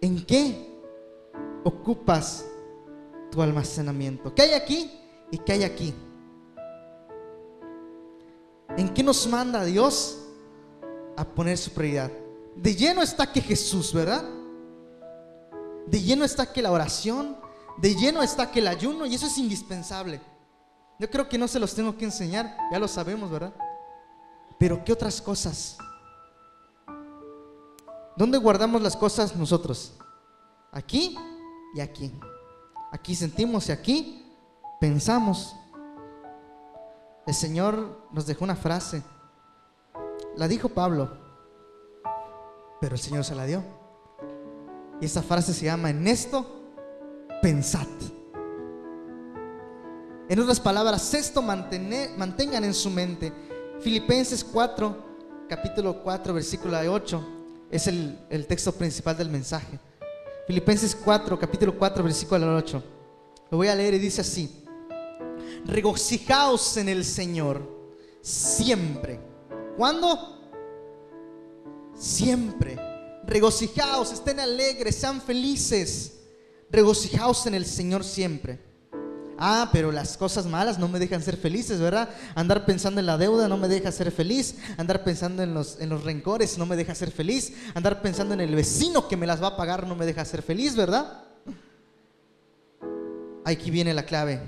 ¿En 0.00 0.24
qué 0.24 0.70
ocupas 1.64 2.44
tu 3.30 3.40
almacenamiento? 3.40 4.34
¿Qué 4.34 4.42
hay 4.42 4.52
aquí 4.52 4.90
y 5.30 5.38
qué 5.38 5.52
hay 5.52 5.64
aquí? 5.64 5.94
¿En 8.76 8.92
qué 8.92 9.02
nos 9.02 9.26
manda 9.26 9.64
Dios 9.64 10.24
a 11.16 11.24
poner 11.24 11.58
su 11.58 11.70
prioridad. 11.70 12.10
De 12.56 12.74
lleno 12.74 13.02
está 13.02 13.30
que 13.30 13.40
Jesús, 13.40 13.92
¿verdad? 13.92 14.24
De 15.86 16.00
lleno 16.00 16.24
está 16.24 16.52
que 16.52 16.62
la 16.62 16.72
oración, 16.72 17.36
de 17.78 17.94
lleno 17.94 18.22
está 18.22 18.50
que 18.50 18.60
el 18.60 18.68
ayuno, 18.68 19.06
y 19.06 19.14
eso 19.14 19.26
es 19.26 19.38
indispensable. 19.38 20.20
Yo 20.98 21.10
creo 21.10 21.28
que 21.28 21.38
no 21.38 21.48
se 21.48 21.58
los 21.58 21.74
tengo 21.74 21.96
que 21.96 22.04
enseñar, 22.04 22.56
ya 22.70 22.78
lo 22.78 22.88
sabemos, 22.88 23.30
¿verdad? 23.30 23.52
Pero 24.58 24.84
¿qué 24.84 24.92
otras 24.92 25.20
cosas? 25.20 25.76
¿Dónde 28.16 28.38
guardamos 28.38 28.80
las 28.80 28.96
cosas 28.96 29.34
nosotros? 29.34 29.94
Aquí 30.70 31.16
y 31.74 31.80
aquí. 31.80 32.12
Aquí 32.92 33.16
sentimos 33.16 33.68
y 33.68 33.72
aquí 33.72 34.24
pensamos. 34.80 35.56
El 37.26 37.34
Señor 37.34 38.06
nos 38.12 38.26
dejó 38.26 38.44
una 38.44 38.54
frase. 38.54 39.02
La 40.36 40.46
dijo 40.46 40.68
Pablo, 40.68 41.10
pero 42.80 42.94
el 42.94 43.00
Señor 43.00 43.24
se 43.24 43.34
la 43.34 43.46
dio. 43.46 43.62
Y 45.00 45.06
esa 45.06 45.22
frase 45.22 45.52
se 45.52 45.64
llama, 45.64 45.90
en 45.90 46.06
esto, 46.06 46.46
pensad. 47.42 47.86
En 50.28 50.38
otras 50.40 50.58
palabras, 50.58 51.12
esto 51.12 51.42
mantengan 51.42 52.64
en 52.64 52.72
su 52.72 52.88
mente. 52.88 53.32
Filipenses 53.80 54.42
4, 54.42 54.96
capítulo 55.48 56.02
4, 56.02 56.32
versículo 56.32 56.78
8, 56.78 57.28
es 57.70 57.86
el, 57.86 58.18
el 58.30 58.46
texto 58.46 58.72
principal 58.72 59.16
del 59.16 59.28
mensaje. 59.28 59.78
Filipenses 60.46 60.96
4, 60.96 61.38
capítulo 61.38 61.76
4, 61.78 62.02
versículo 62.02 62.56
8. 62.56 62.82
Lo 63.50 63.58
voy 63.58 63.68
a 63.68 63.74
leer 63.74 63.94
y 63.94 63.98
dice 63.98 64.22
así. 64.22 64.64
Regocijaos 65.66 66.78
en 66.78 66.88
el 66.88 67.04
Señor 67.04 67.62
siempre. 68.22 69.20
¿Cuándo? 69.76 70.50
Siempre. 71.94 72.78
Regocijaos, 73.26 74.12
estén 74.12 74.40
alegres, 74.40 74.96
sean 74.96 75.20
felices. 75.20 76.20
Regocijaos 76.70 77.46
en 77.46 77.54
el 77.54 77.66
Señor 77.66 78.04
siempre. 78.04 78.73
Ah, 79.38 79.70
pero 79.72 79.90
las 79.90 80.16
cosas 80.16 80.46
malas 80.46 80.78
no 80.78 80.88
me 80.88 80.98
dejan 80.98 81.22
ser 81.22 81.36
felices, 81.36 81.80
¿verdad? 81.80 82.08
Andar 82.34 82.64
pensando 82.64 83.00
en 83.00 83.06
la 83.06 83.18
deuda 83.18 83.48
no 83.48 83.56
me 83.56 83.68
deja 83.68 83.90
ser 83.90 84.10
feliz. 84.12 84.56
Andar 84.76 85.02
pensando 85.02 85.42
en 85.42 85.54
los, 85.54 85.80
en 85.80 85.88
los 85.88 86.04
rencores 86.04 86.56
no 86.58 86.66
me 86.66 86.76
deja 86.76 86.94
ser 86.94 87.10
feliz. 87.10 87.52
Andar 87.74 88.00
pensando 88.00 88.34
en 88.34 88.40
el 88.40 88.54
vecino 88.54 89.08
que 89.08 89.16
me 89.16 89.26
las 89.26 89.42
va 89.42 89.48
a 89.48 89.56
pagar 89.56 89.86
no 89.86 89.96
me 89.96 90.06
deja 90.06 90.24
ser 90.24 90.42
feliz, 90.42 90.76
¿verdad? 90.76 91.24
Aquí 93.44 93.70
viene 93.70 93.92
la 93.92 94.06
clave. 94.06 94.40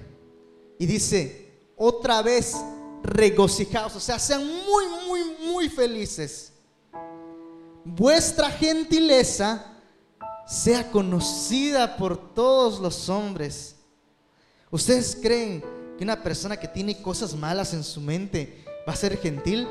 Y 0.78 0.86
dice, 0.86 1.52
otra 1.76 2.22
vez, 2.22 2.54
regocijaos. 3.02 3.96
O 3.96 4.00
sea, 4.00 4.18
sean 4.18 4.44
muy, 4.46 4.84
muy, 5.06 5.20
muy 5.52 5.68
felices. 5.68 6.52
Vuestra 7.84 8.50
gentileza 8.50 9.64
sea 10.46 10.90
conocida 10.90 11.96
por 11.96 12.34
todos 12.34 12.80
los 12.80 13.08
hombres. 13.08 13.75
¿Ustedes 14.76 15.16
creen 15.22 15.64
que 15.96 16.04
una 16.04 16.22
persona 16.22 16.58
que 16.58 16.68
tiene 16.68 17.00
cosas 17.00 17.34
malas 17.34 17.72
en 17.72 17.82
su 17.82 17.98
mente 17.98 18.62
va 18.86 18.92
a 18.92 18.96
ser 18.96 19.16
gentil? 19.16 19.66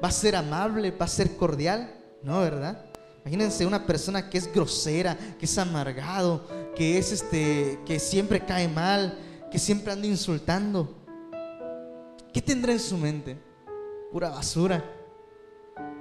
¿Va 0.00 0.06
a 0.06 0.12
ser 0.12 0.36
amable? 0.36 0.92
¿Va 0.92 1.04
a 1.04 1.08
ser 1.08 1.36
cordial? 1.36 1.92
No, 2.22 2.38
¿verdad? 2.38 2.80
Imagínense 3.22 3.66
una 3.66 3.84
persona 3.84 4.30
que 4.30 4.38
es 4.38 4.46
grosera, 4.54 5.18
que 5.36 5.46
es 5.46 5.58
amargado, 5.58 6.46
que 6.76 6.96
es 6.96 7.10
este 7.10 7.80
que 7.84 7.98
siempre 7.98 8.38
cae 8.38 8.68
mal, 8.68 9.18
que 9.50 9.58
siempre 9.58 9.92
anda 9.92 10.06
insultando. 10.06 10.94
¿Qué 12.32 12.40
tendrá 12.40 12.72
en 12.72 12.78
su 12.78 12.96
mente? 12.96 13.36
Pura 14.12 14.28
basura. 14.30 14.84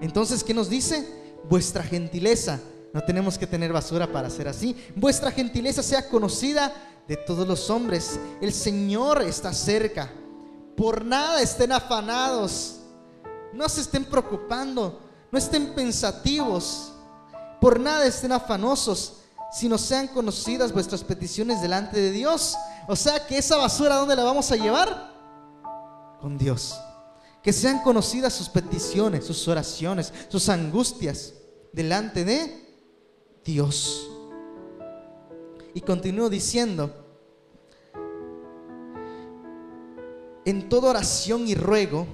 Entonces, 0.02 0.44
¿qué 0.44 0.54
nos 0.54 0.70
dice? 0.70 1.04
Vuestra 1.50 1.82
gentileza. 1.82 2.60
No 2.94 3.02
tenemos 3.02 3.40
que 3.40 3.48
tener 3.48 3.74
basura 3.74 4.06
para 4.06 4.30
ser 4.30 4.48
así. 4.48 4.78
Vuestra 4.96 5.32
gentileza 5.32 5.82
sea 5.82 6.08
conocida 6.08 6.72
de 7.08 7.18
todos 7.18 7.48
los 7.48 7.70
hombres. 7.70 8.20
El 8.42 8.54
Señor 8.54 9.22
está 9.22 9.54
cerca. 9.54 10.12
Por 10.76 11.06
nada 11.06 11.42
estén 11.42 11.72
afanados. 11.72 12.78
No 13.54 13.70
se 13.70 13.82
estén 13.82 14.06
preocupando. 14.06 15.00
No 15.32 15.38
estén 15.38 15.74
pensativos. 15.74 16.94
Por 17.62 17.80
nada 17.80 18.06
estén 18.06 18.32
afanosos, 18.32 19.22
sino 19.52 19.78
sean 19.78 20.08
conocidas 20.10 20.72
vuestras 20.72 21.04
peticiones 21.04 21.62
delante 21.62 22.00
de 22.00 22.12
Dios. 22.12 22.56
O 22.88 22.96
sea 22.96 23.26
que 23.26 23.38
esa 23.38 23.58
basura, 23.58 23.96
¿dónde 23.96 24.16
la 24.16 24.24
vamos 24.24 24.52
a 24.52 24.56
llevar? 24.56 25.14
Con 26.20 26.38
Dios. 26.38 26.80
Que 27.42 27.54
sean 27.54 27.80
conocidas 27.80 28.34
sus 28.34 28.50
peticiones, 28.50 29.26
sus 29.26 29.48
oraciones, 29.48 30.14
sus 30.30 30.50
angustias 30.50 31.34
delante 31.72 32.26
de 32.26 32.66
Dios. 33.44 34.10
Y 35.76 35.82
continúo 35.82 36.30
diciendo, 36.30 36.90
en 40.46 40.70
toda 40.70 40.92
oración 40.92 41.50
y 41.50 41.54
ruego, 41.54 42.08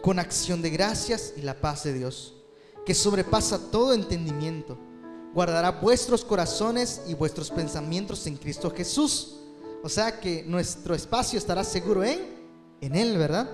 con 0.00 0.18
acción 0.18 0.62
de 0.62 0.70
gracias 0.70 1.34
y 1.36 1.42
la 1.42 1.60
paz 1.60 1.84
de 1.84 1.92
Dios, 1.92 2.34
que 2.86 2.94
sobrepasa 2.94 3.70
todo 3.70 3.92
entendimiento, 3.92 4.78
guardará 5.34 5.72
vuestros 5.72 6.24
corazones 6.24 7.02
y 7.06 7.12
vuestros 7.12 7.50
pensamientos 7.50 8.26
en 8.26 8.38
Cristo 8.38 8.72
Jesús. 8.74 9.36
O 9.82 9.90
sea 9.90 10.18
que 10.18 10.42
nuestro 10.44 10.94
espacio 10.94 11.38
estará 11.38 11.62
seguro 11.64 12.02
en, 12.02 12.18
en 12.80 12.96
Él, 12.96 13.18
¿verdad? 13.18 13.50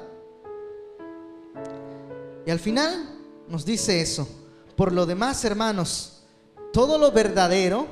Y 2.47 2.51
al 2.53 2.61
final 2.61 3.19
nos 3.49 3.65
dice 3.65 4.01
eso. 4.01 4.29
Por 4.77 4.93
lo 4.93 5.05
demás, 5.05 5.45
hermanos, 5.45 6.23
todo 6.73 6.97
lo 6.97 7.11
verdadero, 7.11 7.89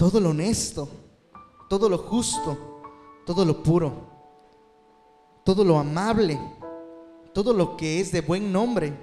todo 0.00 0.18
lo 0.18 0.30
honesto, 0.30 0.88
todo 1.68 1.86
lo 1.86 1.98
justo, 1.98 2.80
todo 3.26 3.44
lo 3.44 3.62
puro, 3.62 3.92
todo 5.44 5.62
lo 5.62 5.78
amable, 5.78 6.40
todo 7.34 7.52
lo 7.52 7.76
que 7.76 8.00
es 8.00 8.10
de 8.10 8.22
buen 8.22 8.50
nombre. 8.50 8.98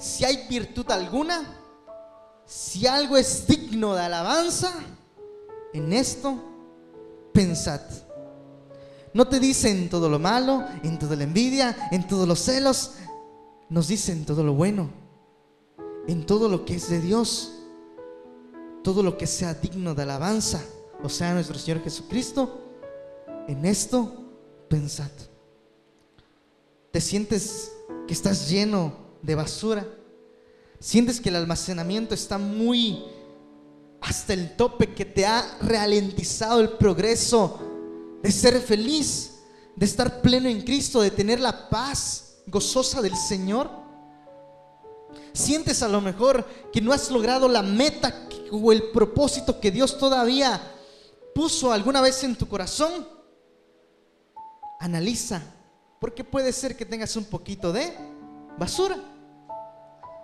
Si 0.00 0.24
hay 0.24 0.48
virtud 0.48 0.90
alguna, 0.90 1.56
si 2.44 2.88
algo 2.88 3.16
es 3.16 3.46
digno 3.46 3.94
de 3.94 4.02
alabanza, 4.02 4.72
en 5.72 5.92
esto 5.92 6.34
pensad. 7.32 7.80
No 9.14 9.28
te 9.28 9.38
dicen 9.38 9.88
todo 9.88 10.08
lo 10.08 10.18
malo, 10.18 10.64
en 10.82 10.98
toda 10.98 11.14
la 11.14 11.22
envidia, 11.22 11.88
en 11.92 12.04
todos 12.08 12.26
los 12.26 12.40
celos. 12.40 12.94
Nos 13.68 13.86
dicen 13.86 14.26
todo 14.26 14.42
lo 14.42 14.54
bueno, 14.54 14.90
en 16.08 16.26
todo 16.26 16.48
lo 16.48 16.64
que 16.64 16.74
es 16.74 16.90
de 16.90 17.00
Dios 17.00 17.59
todo 18.82 19.02
lo 19.02 19.16
que 19.16 19.26
sea 19.26 19.54
digno 19.54 19.94
de 19.94 20.02
alabanza, 20.02 20.62
o 21.02 21.08
sea, 21.08 21.34
nuestro 21.34 21.58
Señor 21.58 21.82
Jesucristo, 21.82 22.60
en 23.46 23.64
esto 23.64 24.12
pensad. 24.68 25.10
¿Te 26.90 27.00
sientes 27.00 27.72
que 28.06 28.14
estás 28.14 28.48
lleno 28.48 28.92
de 29.22 29.34
basura? 29.34 29.86
¿Sientes 30.78 31.20
que 31.20 31.28
el 31.28 31.36
almacenamiento 31.36 32.14
está 32.14 32.38
muy 32.38 33.04
hasta 34.00 34.32
el 34.32 34.56
tope, 34.56 34.94
que 34.94 35.04
te 35.04 35.26
ha 35.26 35.58
ralentizado 35.60 36.60
el 36.60 36.70
progreso 36.70 37.60
de 38.22 38.32
ser 38.32 38.58
feliz, 38.60 39.40
de 39.76 39.86
estar 39.86 40.22
pleno 40.22 40.48
en 40.48 40.62
Cristo, 40.62 41.00
de 41.02 41.10
tener 41.10 41.38
la 41.38 41.68
paz 41.68 42.38
gozosa 42.46 43.02
del 43.02 43.14
Señor? 43.16 43.70
Sientes 45.32 45.82
a 45.82 45.88
lo 45.88 46.00
mejor 46.00 46.46
que 46.72 46.80
no 46.80 46.92
has 46.92 47.10
logrado 47.10 47.48
la 47.48 47.62
meta 47.62 48.28
o 48.50 48.72
el 48.72 48.90
propósito 48.90 49.60
que 49.60 49.70
Dios 49.70 49.98
todavía 49.98 50.60
puso 51.34 51.72
alguna 51.72 52.00
vez 52.00 52.22
en 52.24 52.36
tu 52.36 52.48
corazón. 52.48 53.06
Analiza, 54.78 55.42
porque 56.00 56.24
puede 56.24 56.52
ser 56.52 56.76
que 56.76 56.84
tengas 56.84 57.14
un 57.16 57.24
poquito 57.24 57.72
de 57.72 57.92
basura. 58.58 58.96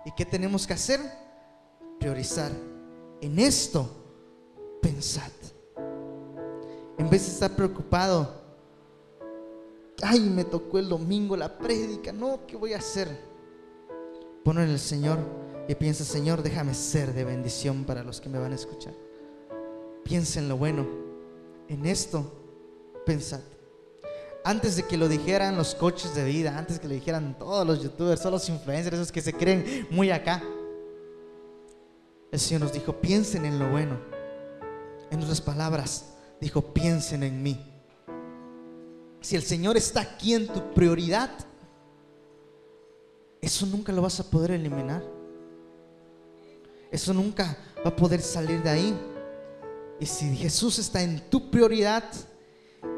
¿Y 0.05 0.11
qué 0.15 0.25
tenemos 0.25 0.65
que 0.65 0.73
hacer? 0.73 0.99
Priorizar. 1.99 2.51
En 3.21 3.39
esto, 3.39 3.89
pensad. 4.81 5.31
En 6.97 7.09
vez 7.09 7.25
de 7.27 7.33
estar 7.33 7.55
preocupado, 7.55 8.41
ay, 10.01 10.19
me 10.21 10.43
tocó 10.43 10.79
el 10.79 10.89
domingo 10.89 11.35
la 11.37 11.57
prédica, 11.57 12.11
no, 12.11 12.45
¿qué 12.47 12.55
voy 12.55 12.73
a 12.73 12.77
hacer? 12.77 13.07
Ponlo 14.43 14.63
en 14.63 14.69
el 14.69 14.79
Señor 14.79 15.19
y 15.67 15.75
piensa, 15.75 16.05
Señor, 16.05 16.43
déjame 16.43 16.73
ser 16.73 17.13
de 17.13 17.25
bendición 17.25 17.83
para 17.83 18.03
los 18.03 18.21
que 18.21 18.29
me 18.29 18.39
van 18.39 18.53
a 18.53 18.55
escuchar. 18.55 18.93
Piensa 20.03 20.39
en 20.39 20.47
lo 20.47 20.57
bueno. 20.57 20.87
En 21.67 21.85
esto, 21.85 22.31
pensad. 23.05 23.41
Antes 24.45 24.77
de 24.77 24.83
que 24.83 24.95
lo 24.95 25.09
dijeran 25.09 25.57
los 25.57 25.75
coches 25.75 26.15
de 26.15 26.23
vida, 26.23 26.57
antes 26.57 26.79
que 26.79 26.87
lo 26.87 26.93
dijeran 26.93 27.37
todos 27.37 27.67
los 27.67 27.83
youtubers, 27.83 28.21
todos 28.21 28.31
los 28.33 28.49
influencers, 28.49 28.95
esos 28.95 29.11
que 29.11 29.21
se 29.21 29.33
creen 29.33 29.87
muy 29.91 30.09
acá, 30.09 30.41
el 32.31 32.39
Señor 32.39 32.61
nos 32.61 32.71
dijo, 32.71 32.93
piensen 32.93 33.45
en 33.45 33.59
lo 33.59 33.69
bueno. 33.69 33.97
En 35.11 35.21
otras 35.21 35.41
palabras, 35.41 36.13
dijo, 36.39 36.61
piensen 36.73 37.23
en 37.23 37.43
mí. 37.43 37.59
Si 39.19 39.35
el 39.35 39.43
Señor 39.43 39.75
está 39.75 39.99
aquí 39.99 40.33
en 40.33 40.47
tu 40.47 40.73
prioridad, 40.73 41.29
eso 43.41 43.65
nunca 43.65 43.91
lo 43.91 44.01
vas 44.01 44.21
a 44.21 44.29
poder 44.29 44.51
eliminar. 44.51 45.16
Eso 46.91 47.13
nunca 47.13 47.57
va 47.85 47.89
a 47.89 47.95
poder 47.95 48.21
salir 48.21 48.61
de 48.63 48.69
ahí. 48.69 48.97
Y 49.99 50.05
si 50.05 50.35
Jesús 50.35 50.79
está 50.79 51.01
en 51.01 51.19
tu 51.29 51.49
prioridad, 51.49 52.03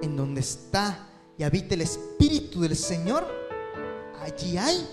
en 0.01 0.15
donde 0.15 0.41
está 0.41 1.07
y 1.37 1.43
habita 1.43 1.75
el 1.75 1.81
Espíritu 1.81 2.61
del 2.61 2.75
Señor, 2.75 3.25
allí 4.21 4.57
hay 4.57 4.87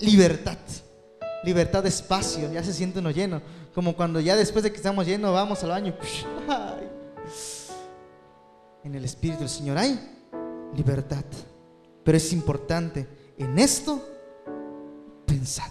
libertad. 0.00 0.58
Libertad 1.44 1.82
de 1.82 1.88
espacio, 1.88 2.52
ya 2.52 2.62
se 2.62 2.72
siente 2.72 2.98
uno 2.98 3.10
lleno. 3.10 3.40
Como 3.74 3.94
cuando 3.96 4.20
ya 4.20 4.36
después 4.36 4.62
de 4.64 4.70
que 4.70 4.76
estamos 4.76 5.06
llenos 5.06 5.32
vamos 5.32 5.62
al 5.62 5.70
baño. 5.70 5.94
En 8.84 8.94
el 8.94 9.04
Espíritu 9.04 9.40
del 9.40 9.48
Señor 9.48 9.78
hay 9.78 9.98
libertad. 10.76 11.24
Pero 12.04 12.16
es 12.16 12.32
importante 12.32 13.34
en 13.36 13.58
esto 13.58 14.00
pensar. 15.26 15.70